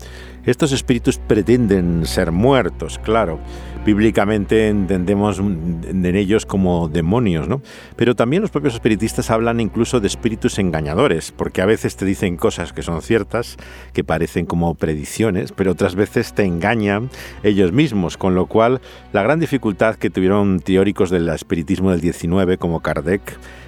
[0.45, 3.39] Estos espíritus pretenden ser muertos, claro.
[3.87, 7.61] Bíblicamente entendemos en ellos como demonios, ¿no?
[7.95, 12.35] Pero también los propios espiritistas hablan incluso de espíritus engañadores, porque a veces te dicen
[12.35, 13.55] cosas que son ciertas,
[13.93, 17.09] que parecen como predicciones, pero otras veces te engañan
[17.43, 18.81] ellos mismos, con lo cual
[19.13, 23.21] la gran dificultad que tuvieron teóricos del espiritismo del 19 como Kardec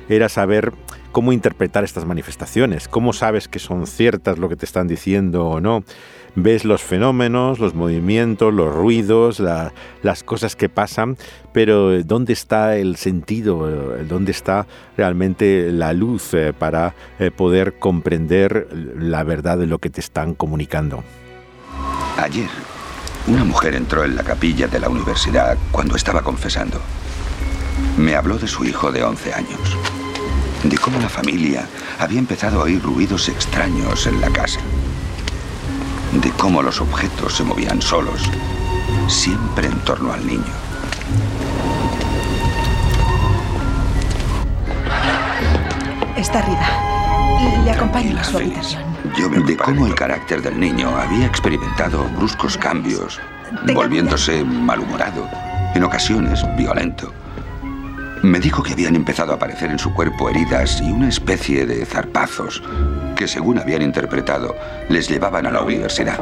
[0.09, 0.73] era saber
[1.13, 5.61] cómo interpretar estas manifestaciones, cómo sabes que son ciertas lo que te están diciendo o
[5.61, 5.85] no
[6.35, 11.17] ves los fenómenos, los movimientos, los ruidos, la- las cosas que pasan,
[11.53, 13.69] pero eh, ¿dónde está el sentido?
[13.97, 14.65] Eh, ¿Dónde está
[14.97, 16.93] realmente la luz eh, para
[17.35, 21.03] poder comprender la verdad de lo que te están comunicando?
[22.17, 22.49] Ayer,
[23.27, 26.79] una mujer entró en la capilla de la universidad cuando estaba confesando.
[27.97, 29.77] Me habló de su hijo de 11 años,
[30.63, 31.65] de cómo la familia
[31.99, 34.59] había empezado a oír ruidos extraños en la casa,
[36.13, 38.21] de cómo los objetos se movían solos,
[39.07, 40.43] siempre en torno al niño.
[46.15, 47.63] Está arriba.
[47.63, 48.83] Le acompaño a su habitación.
[49.17, 53.19] Yo me de cómo el carácter del niño había experimentado bruscos cambios,
[53.73, 55.27] volviéndose malhumorado,
[55.73, 57.13] en ocasiones violento.
[58.21, 61.85] Me dijo que habían empezado a aparecer en su cuerpo heridas y una especie de
[61.85, 62.61] zarpazos
[63.15, 64.55] que, según habían interpretado,
[64.89, 66.19] les llevaban a la universidad.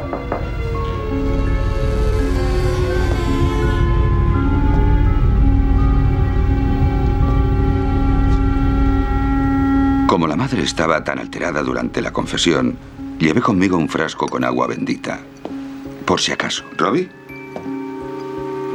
[10.08, 12.78] Como la madre estaba tan alterada durante la confesión,
[13.20, 15.20] llevé conmigo un frasco con agua bendita.
[16.06, 16.64] Por si acaso.
[16.78, 17.10] ¿Robbie?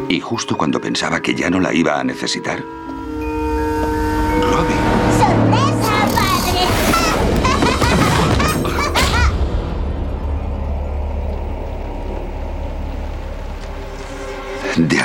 [0.09, 2.63] Y justo cuando pensaba que ya no la iba a necesitar,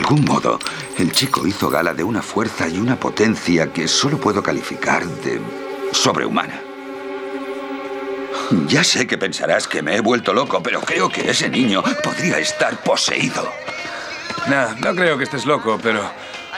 [0.08, 0.58] algún modo,
[0.98, 5.42] el chico hizo gala de una fuerza y una potencia que solo puedo calificar de
[5.92, 6.62] sobrehumana.
[8.68, 12.40] Ya sé que pensarás que me he vuelto loco, pero creo que ese niño podría
[12.40, 13.52] estar poseído.
[14.48, 16.10] No, no creo que estés loco, pero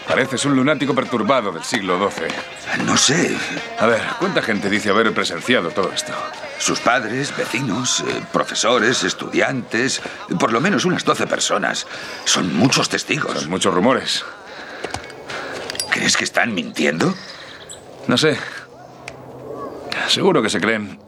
[0.10, 2.84] pareces un lunático perturbado del siglo XII.
[2.84, 3.38] No sé.
[3.78, 6.12] A ver, ¿cuánta gente dice haber presenciado todo esto?
[6.58, 10.02] Sus padres, vecinos, eh, profesores, estudiantes,
[10.40, 11.86] por lo menos unas 12 personas.
[12.26, 13.42] Son muchos testigos.
[13.42, 14.26] Son muchos rumores.
[15.92, 17.14] ¿Crees que están mintiendo?
[18.08, 18.36] No sé.
[20.08, 21.00] Seguro que se creen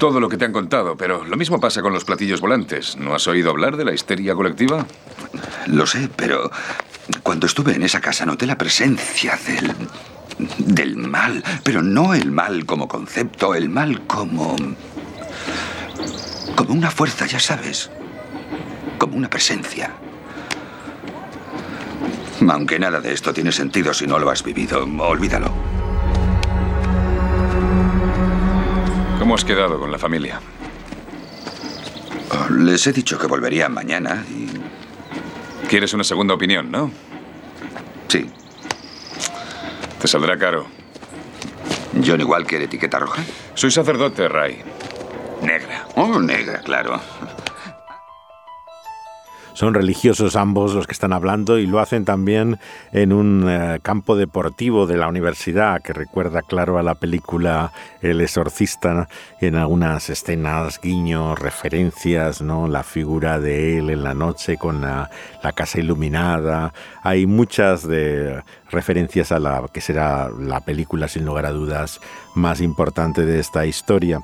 [0.00, 2.96] todo lo que te han contado, pero lo mismo pasa con los platillos volantes.
[2.96, 4.86] ¿No has oído hablar de la histeria colectiva?
[5.66, 6.50] Lo sé, pero
[7.22, 9.74] cuando estuve en esa casa noté la presencia del.
[10.56, 11.44] del mal.
[11.62, 14.56] Pero no el mal como concepto, el mal como.
[16.56, 17.90] como una fuerza, ya sabes.
[18.96, 19.92] Como una presencia.
[22.48, 25.69] Aunque nada de esto tiene sentido si no lo has vivido, olvídalo.
[29.30, 30.40] ¿Cómo has quedado con la familia?
[32.32, 34.48] Oh, Les he dicho que volvería mañana y.
[35.68, 36.90] Quieres una segunda opinión, ¿no?
[38.08, 38.28] Sí.
[40.00, 40.66] Te saldrá caro.
[42.04, 43.22] ¿John igual quiere etiqueta roja?
[43.54, 44.64] Soy sacerdote, Ray.
[45.42, 45.86] Negra.
[45.94, 47.00] Oh, negra, claro.
[49.60, 52.58] Son religiosos ambos los que están hablando y lo hacen también
[52.92, 57.70] en un eh, campo deportivo de la universidad que recuerda claro a la película
[58.00, 59.06] El exorcista
[59.38, 62.68] en algunas escenas, guiños, referencias, ¿no?
[62.68, 65.10] La figura de él en la noche con la,
[65.42, 66.72] la casa iluminada.
[67.02, 72.00] Hay muchas de referencias a la que será la película sin lugar a dudas
[72.34, 74.20] más importante de esta historia.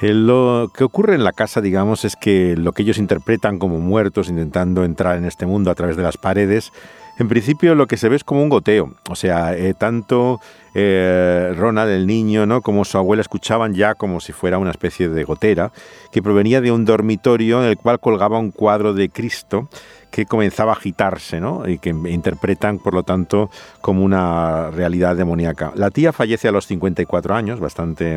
[0.00, 4.28] Lo que ocurre en la casa, digamos, es que lo que ellos interpretan como muertos
[4.28, 6.72] intentando entrar en este mundo a través de las paredes,
[7.16, 8.94] en principio lo que se ve es como un goteo.
[9.08, 10.40] O sea, eh, tanto
[10.74, 12.60] eh, Ronald, el niño, ¿no?
[12.60, 15.70] como su abuela escuchaban ya como si fuera una especie de gotera,
[16.10, 19.68] que provenía de un dormitorio en el cual colgaba un cuadro de Cristo
[20.10, 21.68] que comenzaba a agitarse, ¿no?
[21.68, 25.72] Y que interpretan, por lo tanto, como una realidad demoníaca.
[25.74, 28.16] La tía fallece a los 54 años, bastante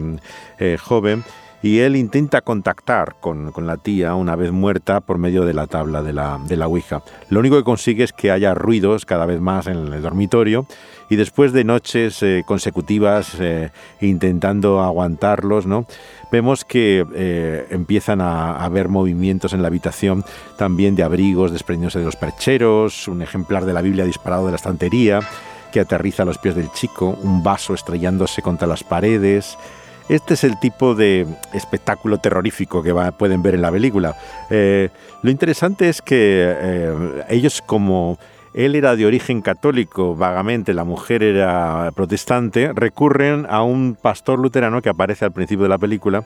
[0.60, 1.24] eh, joven,
[1.62, 5.68] y él intenta contactar con, con, la tía una vez muerta por medio de la
[5.68, 7.02] tabla de la, de la Ouija.
[7.30, 10.68] Lo único que consigue es que haya ruidos cada vez más en el dormitorio
[11.10, 13.72] y después de noches eh, consecutivas eh,
[14.02, 15.86] intentando aguantarlos, ¿no?
[16.32, 20.24] vemos que eh, empiezan a, haber movimientos en la habitación
[20.58, 24.58] también de abrigos desprendiéndose de los percheros, un ejemplar de la Biblia disparado de la
[24.58, 25.20] estantería
[25.72, 29.58] que aterriza a los pies del chico, un vaso estrellándose contra las paredes.
[30.10, 34.16] Este es el tipo de espectáculo terrorífico que pueden ver en la película.
[34.50, 38.18] lo interesante es que ellos como
[38.54, 44.82] él era de origen católico, vagamente, la mujer era protestante, recurren a un pastor luterano
[44.82, 46.26] que aparece al principio de la película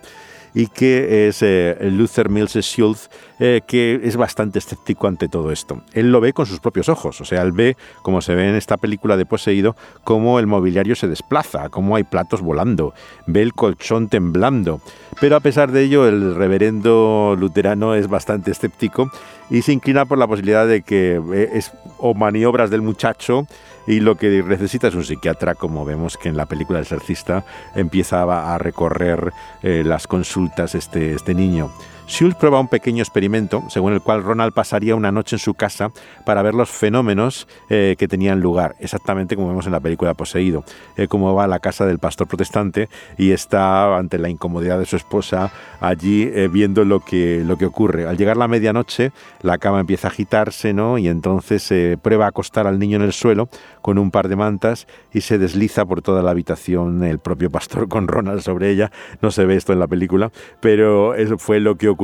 [0.53, 5.81] y que es eh, Luther Mills Schultz, eh, que es bastante escéptico ante todo esto.
[5.93, 8.55] Él lo ve con sus propios ojos, o sea, él ve, como se ve en
[8.55, 12.93] esta película de Poseído, cómo el mobiliario se desplaza, cómo hay platos volando,
[13.27, 14.81] ve el colchón temblando.
[15.19, 19.11] Pero a pesar de ello, el reverendo luterano es bastante escéptico
[19.49, 23.45] y se inclina por la posibilidad de que eh, es o maniobras del muchacho
[23.87, 27.45] y lo que necesita es un psiquiatra, como vemos que en la película El Exorcista
[27.75, 31.71] empieza a recorrer eh, las consultas este, este niño.
[32.11, 35.93] Schultz prueba un pequeño experimento según el cual Ronald pasaría una noche en su casa
[36.25, 40.65] para ver los fenómenos eh, que tenían lugar, exactamente como vemos en la película Poseído,
[40.97, 44.85] eh, cómo va a la casa del pastor protestante y está ante la incomodidad de
[44.85, 48.05] su esposa allí eh, viendo lo que, lo que ocurre.
[48.05, 50.97] Al llegar la medianoche, la cama empieza a agitarse ¿no?
[50.97, 53.47] y entonces se prueba a acostar al niño en el suelo
[53.81, 57.87] con un par de mantas y se desliza por toda la habitación el propio pastor
[57.87, 58.91] con Ronald sobre ella.
[59.21, 62.00] No se ve esto en la película, pero eso fue lo que ocurrió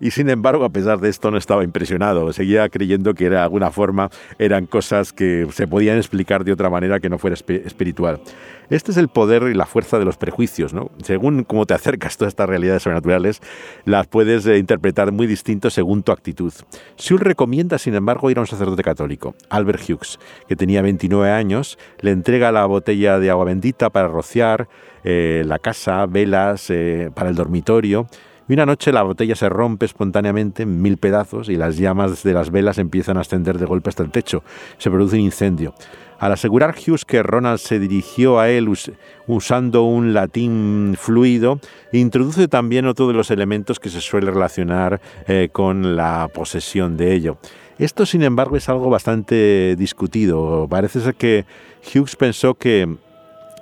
[0.00, 3.70] y sin embargo a pesar de esto no estaba impresionado, seguía creyendo que de alguna
[3.70, 8.20] forma eran cosas que se podían explicar de otra manera que no fuera espiritual.
[8.68, 10.90] Este es el poder y la fuerza de los prejuicios, ¿no?
[11.02, 13.40] Según cómo te acercas a todas estas realidades sobrenaturales,
[13.84, 16.52] las puedes eh, interpretar muy distinto según tu actitud.
[16.96, 20.18] Sul recomienda, sin embargo, ir a un sacerdote católico, Albert Hughes,
[20.48, 24.68] que tenía 29 años, le entrega la botella de agua bendita para rociar
[25.04, 28.08] eh, la casa, velas eh, para el dormitorio,
[28.48, 32.32] y una noche la botella se rompe espontáneamente en mil pedazos y las llamas de
[32.32, 34.42] las velas empiezan a ascender de golpe hasta el techo.
[34.78, 35.74] Se produce un incendio.
[36.18, 38.72] Al asegurar Hughes que Ronald se dirigió a él
[39.26, 41.60] usando un latín fluido,
[41.92, 47.12] introduce también otro de los elementos que se suele relacionar eh, con la posesión de
[47.12, 47.36] ello.
[47.78, 50.66] Esto, sin embargo, es algo bastante discutido.
[50.70, 51.44] Parece ser que
[51.94, 52.96] Hughes pensó que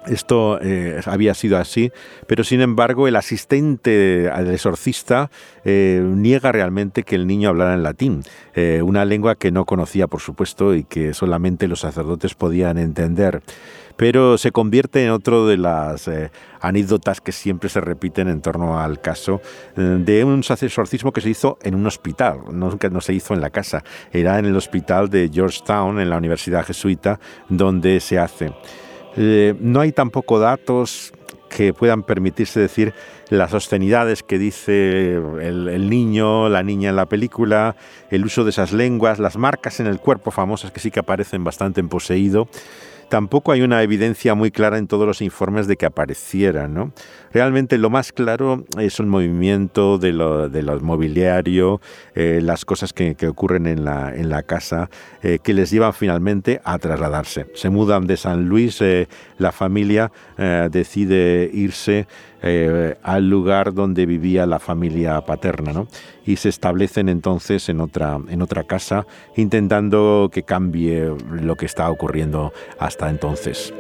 [0.07, 1.93] esto eh, había sido así,
[2.27, 5.31] pero sin embargo el asistente al exorcista
[5.65, 8.23] eh, niega realmente que el niño hablara en latín,
[8.55, 13.43] eh, una lengua que no conocía por supuesto y que solamente los sacerdotes podían entender.
[13.97, 16.11] Pero se convierte en otro de las
[16.61, 19.41] anécdotas que siempre se repiten en torno al caso
[19.77, 23.51] de un exorcismo que se hizo en un hospital, no, no se hizo en la
[23.51, 28.53] casa, era en el hospital de Georgetown, en la Universidad Jesuita, donde se hace.
[29.17, 31.13] Eh, no hay tampoco datos
[31.55, 32.95] que puedan permitirse decir
[33.31, 37.77] las obscenidades que dice el, niño, la niña en la película,
[38.11, 41.45] el uso de esas lenguas, las marcas en el cuerpo famosas que sí que aparecen
[41.45, 42.49] bastante en poseído.
[43.15, 46.75] Tampoco hay una evidencia muy clara en todos los informes de que aparecieran.
[46.75, 46.93] ¿no?
[47.33, 51.81] Realmente lo más claro es un movimiento de lo, de mobiliario,
[52.17, 54.91] eh, las cosas que, ocurren en la, en la casa,
[55.23, 57.47] eh, que les llevan finalmente a trasladarse.
[57.55, 59.07] Se mudan de San Luis, eh,
[59.39, 62.09] la familia decide irse
[63.03, 65.87] al lugar donde vivía la familia paterna, ¿no?
[66.27, 71.91] y se establecen entonces en otra, en otra casa, intentando que cambie lo que está
[71.91, 73.73] ocurriendo hasta entonces.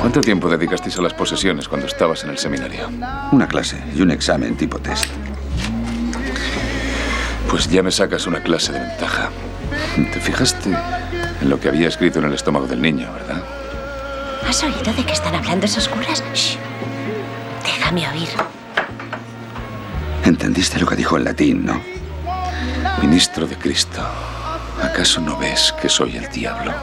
[0.00, 2.88] ¿Cuánto tiempo dedicasteis a las posesiones cuando estabas en el seminario?
[3.32, 5.06] Una clase y un examen tipo test.
[7.50, 9.30] Pues ya me sacas una clase de ventaja.
[10.12, 10.70] ¿Te fijaste
[11.40, 13.42] en lo que había escrito en el estómago del niño, verdad?
[14.46, 16.22] ¿Has oído de qué están hablando esos curas?
[16.34, 16.67] Shh.
[17.90, 18.28] Déjame oír.
[20.22, 21.80] Entendiste lo que dijo en latín, ¿no?
[23.00, 24.02] Ministro de Cristo,
[24.82, 26.74] ¿acaso no ves que soy el diablo?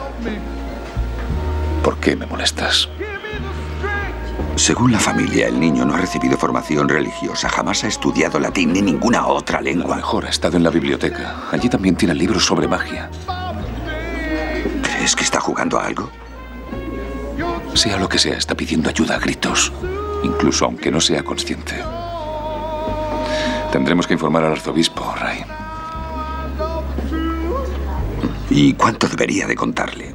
[1.84, 2.88] ¿Por qué me molestas?
[4.56, 8.82] Según la familia, el niño no ha recibido formación religiosa, jamás ha estudiado latín ni
[8.82, 9.94] ninguna otra lengua.
[9.94, 11.36] A lo mejor ha estado en la biblioteca.
[11.52, 13.08] Allí también tiene libros sobre magia.
[14.82, 16.10] ¿Crees que está jugando a algo?
[17.74, 19.72] Sea lo que sea, está pidiendo ayuda a gritos,
[20.26, 21.74] incluso aunque no sea consciente.
[23.72, 25.44] Tendremos que informar al arzobispo, Ray.
[28.50, 30.14] ¿Y cuánto debería de contarle?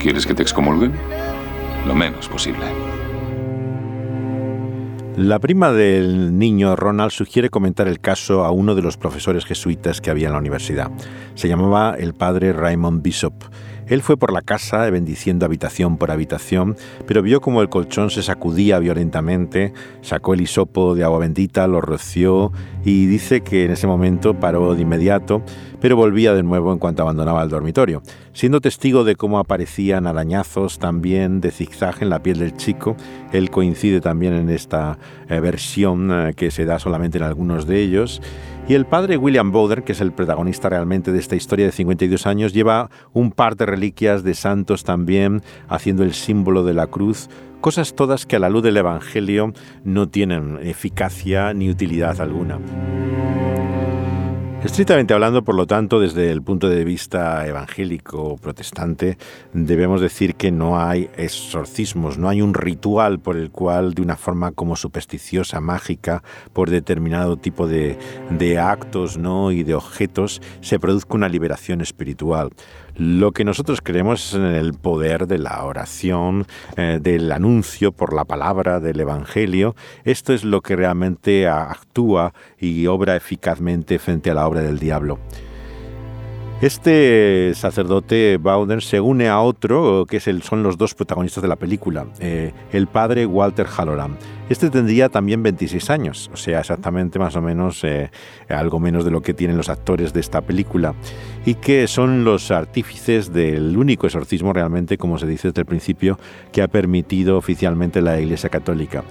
[0.00, 0.92] ¿Quieres que te excomulguen?
[1.86, 2.66] Lo menos posible.
[5.16, 10.00] La prima del niño Ronald sugiere comentar el caso a uno de los profesores jesuitas
[10.00, 10.90] que había en la universidad.
[11.34, 13.34] Se llamaba el padre Raymond Bishop.
[13.86, 16.76] Él fue por la casa bendiciendo habitación por habitación,
[17.06, 21.80] pero vio como el colchón se sacudía violentamente, sacó el hisopo de agua bendita, lo
[21.80, 22.52] roció
[22.84, 25.42] y dice que en ese momento paró de inmediato,
[25.80, 30.78] pero volvía de nuevo en cuanto abandonaba el dormitorio, siendo testigo de cómo aparecían arañazos
[30.78, 32.96] también de zigzag en la piel del chico.
[33.32, 37.80] Él coincide también en esta eh, versión eh, que se da solamente en algunos de
[37.80, 38.22] ellos.
[38.66, 42.26] Y el padre William Bowder, que es el protagonista realmente de esta historia de 52
[42.26, 47.28] años, lleva un par de reliquias de santos también, haciendo el símbolo de la cruz,
[47.60, 49.52] cosas todas que a la luz del Evangelio
[49.84, 52.58] no tienen eficacia ni utilidad alguna.
[54.64, 59.18] Estrictamente hablando, por lo tanto, desde el punto de vista evangélico protestante,
[59.52, 64.16] debemos decir que no hay exorcismos, no hay un ritual por el cual, de una
[64.16, 66.22] forma como supersticiosa, mágica,
[66.54, 67.98] por determinado tipo de,
[68.30, 69.52] de actos ¿no?
[69.52, 72.50] y de objetos, se produzca una liberación espiritual.
[72.96, 78.14] Lo que nosotros creemos es en el poder de la oración, eh, del anuncio por
[78.14, 79.74] la palabra del Evangelio.
[80.04, 85.18] Esto es lo que realmente actúa y obra eficazmente frente a la obra del diablo.
[86.60, 91.48] Este sacerdote Bowden se une a otro, que es el, son los dos protagonistas de
[91.48, 94.16] la película, eh, el padre Walter Halloran.
[94.48, 98.10] Este tendría también 26 años, o sea, exactamente más o menos eh,
[98.48, 100.94] algo menos de lo que tienen los actores de esta película,
[101.44, 106.18] y que son los artífices del único exorcismo realmente, como se dice desde el principio,
[106.52, 109.02] que ha permitido oficialmente la Iglesia Católica.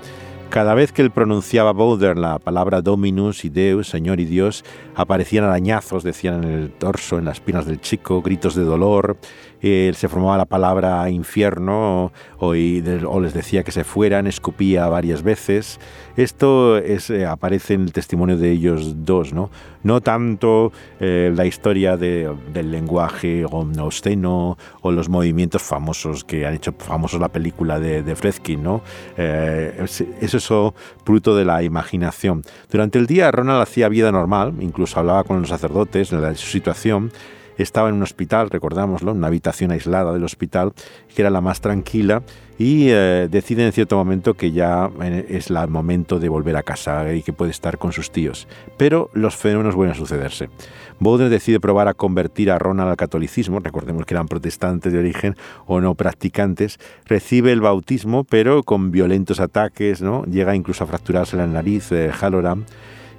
[0.54, 5.46] Cada vez que él pronunciaba Bowder la palabra Dominus y Deus, Señor y Dios, aparecían
[5.46, 9.18] arañazos, decían en el torso, en las piernas del chico, gritos de dolor,
[9.64, 15.80] se formaba la palabra infierno o, les decía que se fueran, escupía varias veces.
[16.18, 19.50] Esto es, eh, aparece en el testimonio de ellos dos, no,
[19.84, 26.74] no tanto eh, la historia del lenguaje obsceno o los movimientos famosos que han hecho
[26.78, 28.82] famosos la película de, de ¿no?
[29.18, 30.04] Eh, es,
[30.34, 32.44] eso fruto de la imaginación.
[32.70, 37.12] Durante el día Ronald hacía vida normal, incluso hablaba con los sacerdotes de su situación
[37.58, 40.74] estaba en un hospital, recordámoslo, una habitación aislada del hospital,
[41.14, 42.24] que era la más tranquila,
[42.58, 46.64] y eh, decide en cierto momento que ya eh, es el momento de volver a
[46.64, 48.48] casa y que puede estar con sus tíos.
[48.78, 50.50] Pero los fenómenos vuelven a sucederse.
[51.00, 55.36] Bowden decide probar a convertir a Ronald al catolicismo, recordemos que eran protestantes de origen
[55.66, 60.24] o no practicantes, recibe el bautismo pero con violentos ataques, ¿no?
[60.26, 62.66] llega incluso a fracturarse la nariz, eh, Halloran,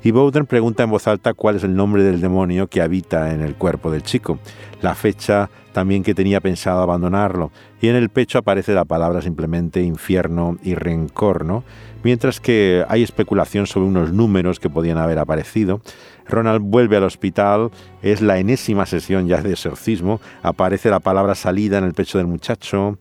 [0.04, 3.40] y Bowden pregunta en voz alta cuál es el nombre del demonio que habita en
[3.40, 4.38] el cuerpo del chico,
[4.82, 7.50] la fecha también que tenía pensado abandonarlo,
[7.80, 11.64] y en el pecho aparece la palabra simplemente infierno y rencor, ¿no?
[12.04, 15.80] Mientras que hay especulación sobre unos números que podían haber aparecido.
[16.28, 17.70] Ronald vuelve al hospital,
[18.02, 22.26] es la enésima sesión ya de exorcismo, aparece la palabra salida en el pecho del
[22.26, 22.98] muchacho,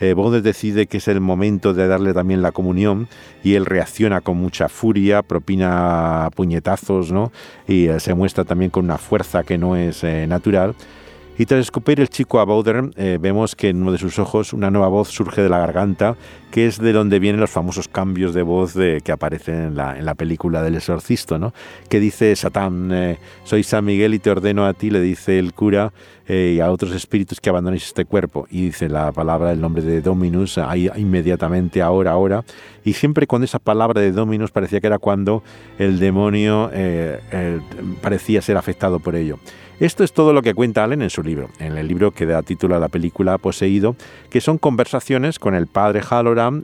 [0.00, 3.08] eh, decide que es el momento de darle también la comunión
[3.42, 7.32] y él reacciona con mucha furia, propina puñetazos, ¿no?
[7.66, 10.74] Y eh, se muestra también con una fuerza que no es eh, natural.
[11.38, 14.54] Y tras escupir el chico a Bowder, eh, vemos que en uno de sus ojos
[14.54, 16.16] una nueva voz surge de la garganta,
[16.50, 19.98] que es de donde vienen los famosos cambios de voz de, que aparecen en la,
[19.98, 21.52] en la película del exorcisto, ¿no?
[21.88, 25.52] que dice Satán, eh, soy San Miguel y te ordeno a ti, le dice el
[25.52, 25.92] cura,
[26.28, 28.46] eh, y a otros espíritus que abandonéis este cuerpo.
[28.50, 32.44] Y dice la palabra, el nombre de Dominus, ahí inmediatamente, ahora, ahora.
[32.84, 35.42] Y siempre con esa palabra de Dominus parecía que era cuando
[35.78, 36.70] el demonio
[38.00, 39.38] parecía ser afectado por ello.
[39.78, 42.40] Esto es todo lo que cuenta Allen en su libro, en el libro que da
[42.40, 43.94] título a la película Poseído,
[44.30, 46.00] que son conversaciones con el padre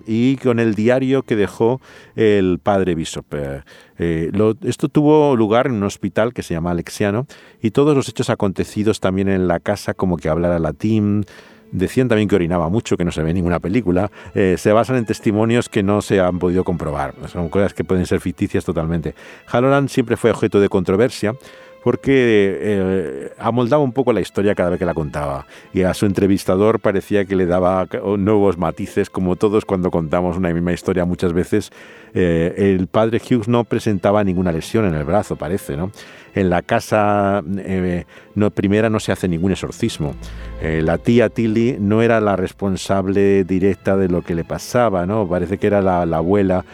[0.06, 1.80] Y con el diario que dejó
[2.16, 3.26] el padre Bishop.
[3.32, 3.62] Eh,
[3.98, 4.30] eh,
[4.62, 7.26] esto tuvo lugar en un hospital que se llama Alexiano
[7.60, 11.24] y todos los hechos acontecidos también en la casa, como que hablara latín,
[11.72, 14.10] Decían también que orinaba mucho, que no se ve en ninguna película.
[14.34, 17.14] Eh, se basan en testimonios que no se han podido comprobar.
[17.28, 19.14] Son cosas que pueden ser ficticias totalmente.
[19.46, 21.34] Halloran siempre fue objeto de controversia
[21.82, 26.06] porque eh, amoldaba un poco la historia cada vez que la contaba y a su
[26.06, 27.86] entrevistador parecía que le daba
[28.18, 31.70] nuevos matices, como todos cuando contamos una misma historia muchas veces.
[32.14, 35.90] Eh, el padre Hughes no presentaba ninguna lesión en el brazo, parece, ¿no?
[36.34, 38.04] En la casa eh,
[38.34, 40.14] no, primera no se hace ningún exorcismo.
[40.62, 45.28] la tía Tilly no era la responsable directa de lo que le pasaba, ¿no?
[45.28, 46.64] Parece que era la, la abuela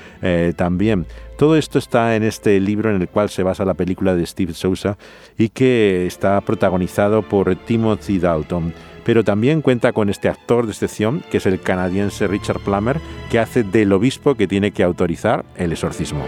[0.56, 1.06] también.
[1.38, 4.54] Todo esto está en este libro en el cual se basa la película de Steve
[4.54, 4.98] Sousa
[5.38, 8.74] y que está protagonizado por Timothy Dalton.
[9.04, 13.00] pero también cuenta con este actor de excepción, que es el canadiense Richard Plummer,
[13.30, 16.26] que hace del obispo que tiene que autorizar el exorcismo.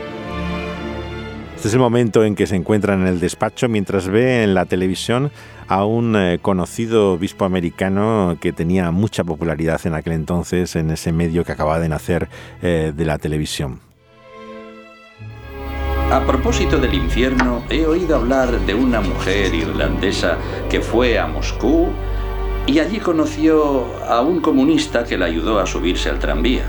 [1.61, 4.65] Este es el momento en que se encuentran en el despacho mientras ve en la
[4.65, 5.31] televisión
[5.69, 11.13] a un eh, conocido obispo americano que tenía mucha popularidad en aquel entonces en ese
[11.13, 12.31] medio que acababa de nacer
[12.63, 13.79] eh, de la televisión.
[16.11, 20.39] A propósito del infierno, he oído hablar de una mujer irlandesa
[20.71, 21.89] que fue a Moscú
[22.67, 26.65] y allí conoció a un comunista que la ayudó a subirse al tranvía.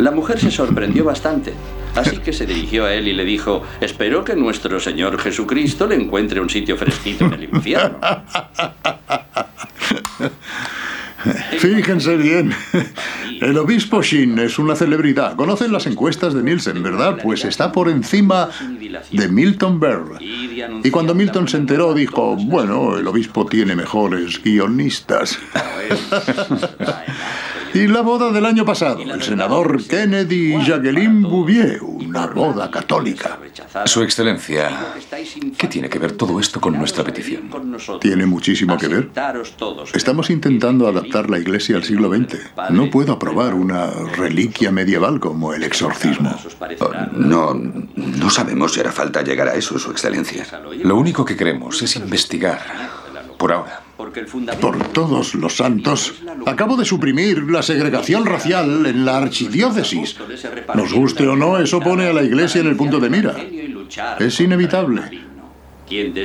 [0.00, 1.54] La mujer se sorprendió bastante
[1.96, 5.96] Así que se dirigió a él y le dijo, espero que nuestro Señor Jesucristo le
[5.96, 7.98] encuentre un sitio fresquito en el infierno.
[11.58, 12.52] Fíjense bien.
[13.40, 15.36] El obispo Shin es una celebridad.
[15.36, 17.18] Conocen las encuestas de Nielsen, ¿verdad?
[17.22, 18.50] Pues está por encima
[19.10, 20.18] de Milton Berle.
[20.84, 25.38] Y cuando Milton se enteró, dijo, bueno, el obispo tiene mejores guionistas.
[27.76, 33.38] Y la boda del año pasado, el senador Kennedy y Jacqueline Bouvier, una boda católica.
[33.84, 34.94] Su Excelencia,
[35.58, 37.50] ¿qué tiene que ver todo esto con nuestra petición?
[38.00, 39.10] Tiene muchísimo que ver.
[39.92, 42.38] Estamos intentando adaptar la iglesia al siglo XX.
[42.70, 46.34] No puedo aprobar una reliquia medieval como el exorcismo.
[46.80, 50.46] Oh, no, no sabemos si hará falta llegar a eso, Su Excelencia.
[50.82, 52.62] Lo único que queremos es investigar.
[53.36, 53.85] Por ahora.
[53.96, 60.16] Por todos los santos, acabo de suprimir la segregación racial en la archidiócesis.
[60.74, 63.34] Nos guste o no, eso pone a la iglesia en el punto de mira.
[64.18, 65.02] Es inevitable.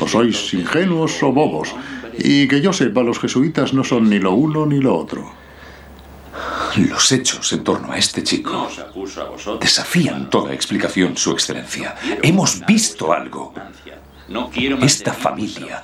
[0.01, 1.73] O sois ingenuos o bobos.
[2.17, 5.31] Y que yo sepa, los jesuitas no son ni lo uno ni lo otro.
[6.77, 8.67] Los hechos en torno a este chico
[9.59, 11.95] desafían toda explicación, Su Excelencia.
[12.21, 13.53] Hemos visto algo.
[14.81, 15.83] Esta familia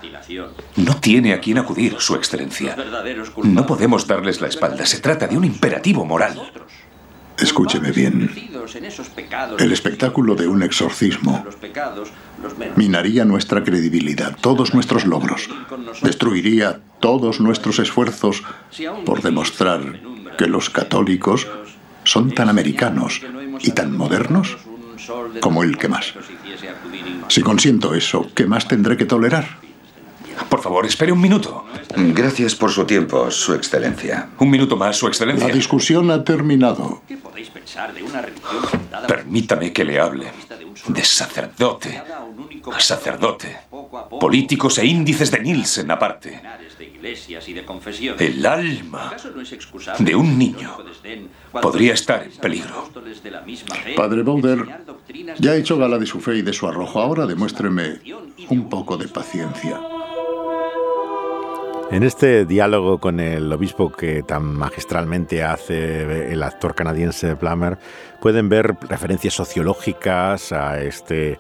[0.76, 2.76] no tiene a quién acudir, Su Excelencia.
[3.44, 4.86] No podemos darles la espalda.
[4.86, 6.52] Se trata de un imperativo moral.
[7.38, 8.32] Escúcheme bien.
[9.60, 11.46] El espectáculo de un exorcismo
[12.76, 15.48] minaría nuestra credibilidad, todos nuestros logros,
[16.02, 18.44] destruiría todos nuestros esfuerzos
[19.06, 20.00] por demostrar
[20.38, 21.48] que los católicos
[22.04, 23.22] son tan americanos
[23.60, 24.58] y tan modernos
[25.42, 26.14] como el que más.
[27.28, 29.60] Si consiento eso, ¿qué más tendré que tolerar?
[30.50, 31.66] Por favor, espere un minuto.
[31.96, 34.30] Gracias por su tiempo, Su Excelencia.
[34.40, 35.48] Un minuto más, Su Excelencia.
[35.48, 37.02] La discusión ha terminado.
[39.08, 40.32] Permítame que le hable
[40.88, 42.02] de sacerdote
[42.72, 43.58] a sacerdote,
[44.20, 46.42] políticos e índices de Nielsen aparte.
[48.20, 49.16] El alma
[50.00, 50.78] de un niño
[51.62, 52.90] podría estar en peligro.
[53.96, 54.66] Padre Boulder,
[55.40, 57.00] ya he hecho gala de su fe y de su arrojo.
[57.00, 58.00] Ahora demuéstreme
[58.50, 59.80] un poco de paciencia.
[61.90, 67.78] En este diálogo con el obispo que tan magistralmente hace el actor canadiense Plummer,
[68.22, 71.40] pueden ver referencias sociológicas a este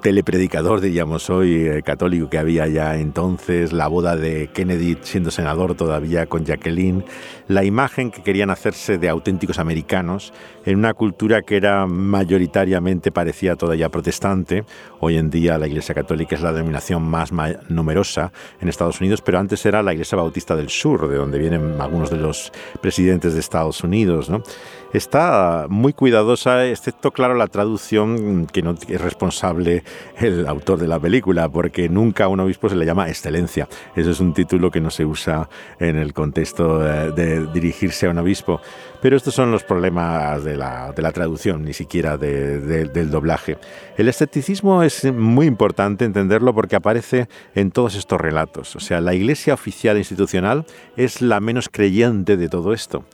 [0.00, 5.74] telepredicador, diríamos hoy, eh, católico que había ya entonces, la boda de Kennedy siendo senador
[5.74, 7.04] todavía con Jacqueline,
[7.48, 10.32] la imagen que querían hacerse de auténticos americanos
[10.64, 14.64] en una cultura que era mayoritariamente parecía todavía protestante.
[15.00, 17.30] Hoy en día la Iglesia Católica es la denominación más
[17.68, 21.80] numerosa en Estados Unidos, pero antes era la Iglesia Bautista del Sur, de donde vienen
[21.80, 24.30] algunos de los presidentes de Estados Unidos.
[24.92, 29.84] Está muy cuidadosa, excepto, claro, la traducción que no es responsable
[30.18, 33.68] el autor de la película, porque nunca a un obispo se le llama excelencia.
[33.96, 38.10] Eso es un título que no se usa en el contexto eh, de dirigirse a
[38.10, 38.60] un obispo.
[39.00, 43.56] Pero estos son los problemas de la, traducción, ni siquiera del doblaje.
[43.96, 48.76] El escepticismo es muy importante entenderlo porque aparece en todos estos relatos.
[48.76, 50.66] O sea, la iglesia oficial institucional
[50.96, 53.04] es la menos creyente de todo esto.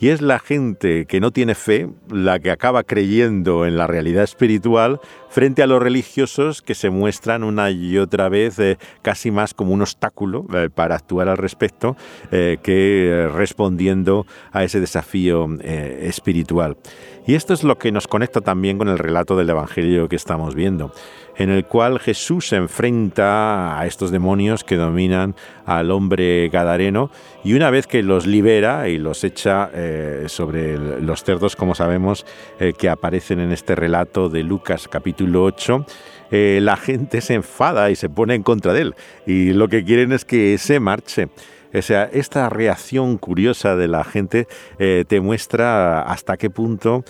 [0.00, 4.24] Y es la gente que no tiene fe la que acaba creyendo en la realidad
[4.24, 4.98] espiritual
[5.28, 9.74] frente a los religiosos que se muestran una y otra vez eh, casi más como
[9.74, 11.98] un obstáculo eh, para actuar al respecto
[12.32, 16.78] eh, que respondiendo a ese desafío espiritual.
[17.26, 20.54] Y esto es lo que nos conecta también con el relato del Evangelio que estamos
[20.54, 20.92] viendo
[21.36, 25.34] en el cual Jesús se enfrenta a estos demonios que dominan
[25.64, 27.10] al hombre gadareno
[27.44, 32.24] y una vez que los libera y los echa eh, sobre los cerdos, como sabemos,
[32.60, 35.84] eh, que aparecen en este relato de Lucas capítulo 8,
[36.30, 38.94] eh, la gente se enfada y se pone en contra de él
[39.26, 41.28] y lo que quieren es que se marche.
[41.72, 47.04] O sea, esta reacción curiosa de la gente te muestra hasta qué punto,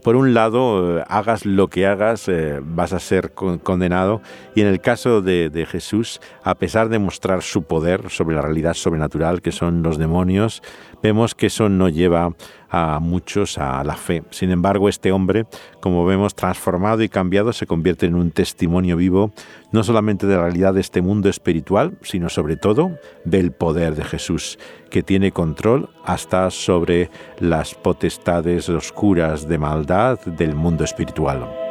[0.00, 2.30] por un lado, hagas lo que hagas,
[2.62, 4.22] vas a ser condenado.
[4.54, 8.42] Y en el caso de, de Jesús, a pesar de mostrar su poder sobre la
[8.42, 10.62] realidad sobrenatural que son los demonios,
[11.04, 12.34] vemos que eso no lleva
[12.70, 14.22] a muchos a la fe.
[14.30, 15.44] Sin embargo, este hombre,
[15.80, 19.30] como vemos, transformado y cambiado, se convierte en un testimonio vivo,
[19.70, 24.04] no solamente de la realidad de este mundo espiritual, sino sobre todo del poder de
[24.04, 24.58] Jesús,
[24.90, 31.63] que tiene control hasta sobre las potestades oscuras de maldad del mundo espiritual.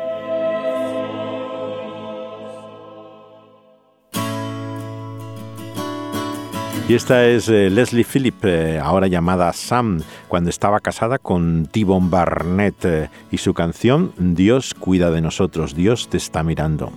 [6.94, 12.08] Y esta es eh, Leslie Phillip, eh, ahora llamada Sam, cuando estaba casada con T-Bone
[12.08, 16.94] Barnett eh, y su canción Dios cuida de nosotros, Dios te está mirando.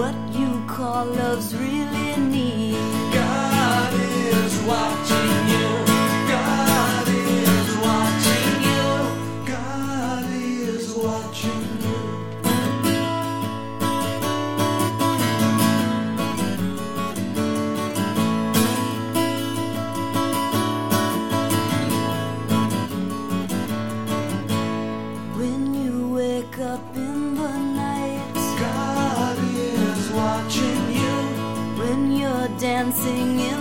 [0.00, 0.29] what
[0.80, 2.72] call love's really need.
[3.12, 5.09] God is watching
[32.80, 33.59] dancing in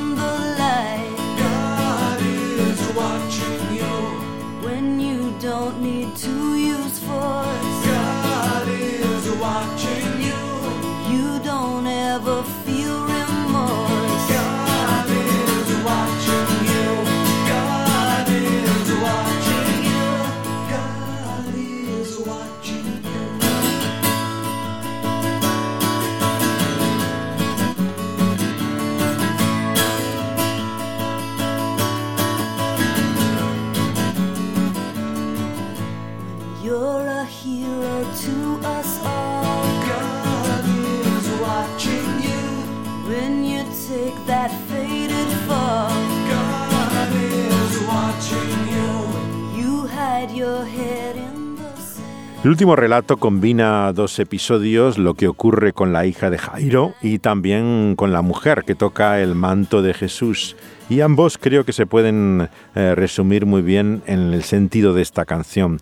[52.43, 57.19] El último relato combina dos episodios, lo que ocurre con la hija de Jairo y
[57.19, 60.55] también con la mujer que toca el manto de Jesús.
[60.89, 65.25] Y ambos creo que se pueden eh, resumir muy bien en el sentido de esta
[65.25, 65.79] canción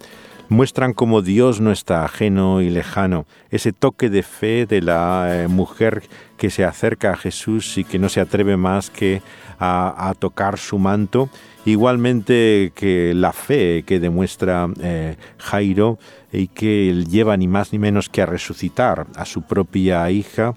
[0.49, 5.47] muestran cómo Dios no está ajeno y lejano, ese toque de fe de la eh,
[5.47, 6.03] mujer
[6.37, 9.21] que se acerca a Jesús y que no se atreve más que
[9.59, 11.29] a, tocar su manto,
[11.65, 15.97] igualmente que la fe que demuestra eh, Jairo
[16.31, 20.53] y que lleva ni más ni menos que a resucitar a su propia hija,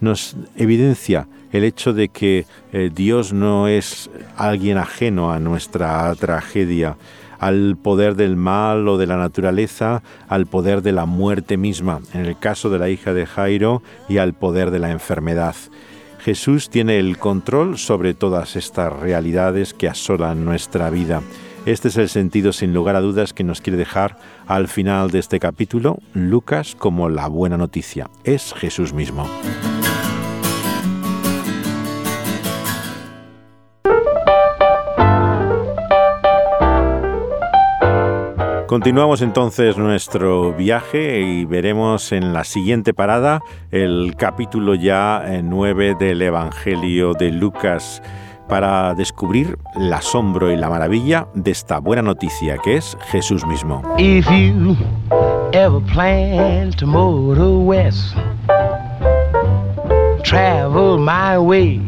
[0.00, 6.96] nos evidencia el hecho de que eh, Dios no es alguien ajeno a nuestra tragedia,
[7.42, 12.24] al poder del mal o de la naturaleza, al poder de la muerte misma, en
[12.24, 15.56] el caso de la hija de Jairo, y al poder de la enfermedad.
[16.20, 21.20] Jesús tiene el control sobre todas estas realidades que asolan nuestra vida.
[21.66, 25.18] Este es el sentido sin lugar a dudas que nos quiere dejar al final de
[25.18, 28.08] este capítulo Lucas como la buena noticia.
[28.22, 29.26] Es Jesús mismo.
[38.72, 46.22] Continuamos entonces nuestro viaje y veremos en la siguiente parada el capítulo ya 9 del
[46.22, 48.02] Evangelio de Lucas
[48.48, 53.82] para descubrir el asombro y la maravilla de esta buena noticia que es Jesús mismo.
[60.22, 61.80] Travel my way,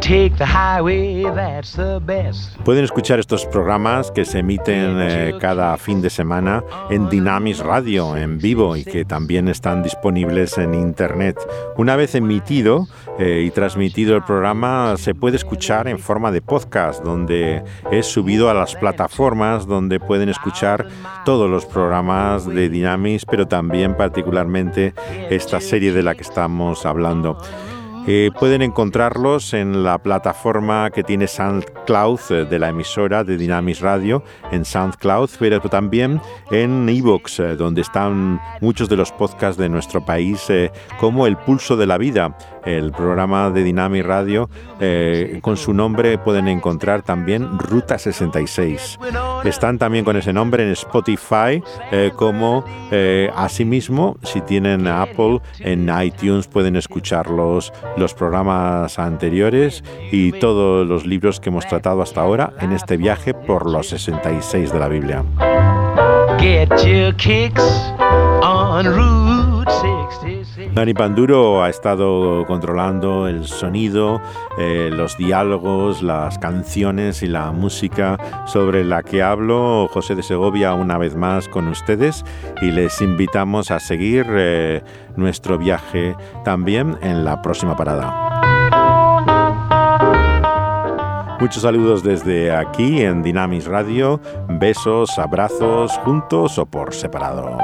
[0.00, 2.56] take the highway, that's the best.
[2.64, 8.16] Pueden escuchar estos programas que se emiten eh, cada fin de semana en Dynamis Radio
[8.16, 11.36] en vivo y que también están disponibles en internet.
[11.76, 12.86] Una vez emitido
[13.18, 17.62] eh, y transmitido el programa, se puede escuchar en forma de podcast, donde
[17.92, 20.86] es subido a las plataformas donde pueden escuchar
[21.24, 24.94] todos los programas de Dynamis, pero también particularmente
[25.30, 27.38] esta serie de la que estamos hablando.
[28.06, 33.80] Eh, pueden encontrarlos en la plataforma que tiene SoundCloud eh, de la emisora de Dynamis
[33.80, 39.70] Radio, en SoundCloud, pero también en Evox, eh, donde están muchos de los podcasts de
[39.70, 40.48] nuestro país,
[40.98, 42.36] como El Pulso de la Vida,
[42.66, 44.50] el programa de Dynamis Radio.
[45.40, 48.98] con su nombre pueden encontrar también Ruta 66.
[49.44, 51.62] Están también con ese nombre en Spotify,
[52.16, 52.64] como
[53.34, 61.40] asimismo, si tienen Apple, en iTunes pueden escucharlos los programas anteriores y todos los libros
[61.40, 65.24] que hemos tratado hasta ahora en este viaje por los 66 de la Biblia.
[70.74, 74.20] Dani Panduro ha estado controlando el sonido,
[74.58, 79.88] eh, los diálogos, las canciones y la música sobre la que hablo.
[79.92, 82.24] José de Segovia una vez más con ustedes
[82.60, 84.82] y les invitamos a seguir eh,
[85.14, 88.32] nuestro viaje también en la próxima parada.
[91.38, 94.20] Muchos saludos desde aquí en Dynamis Radio.
[94.48, 97.58] Besos, abrazos, juntos o por separado.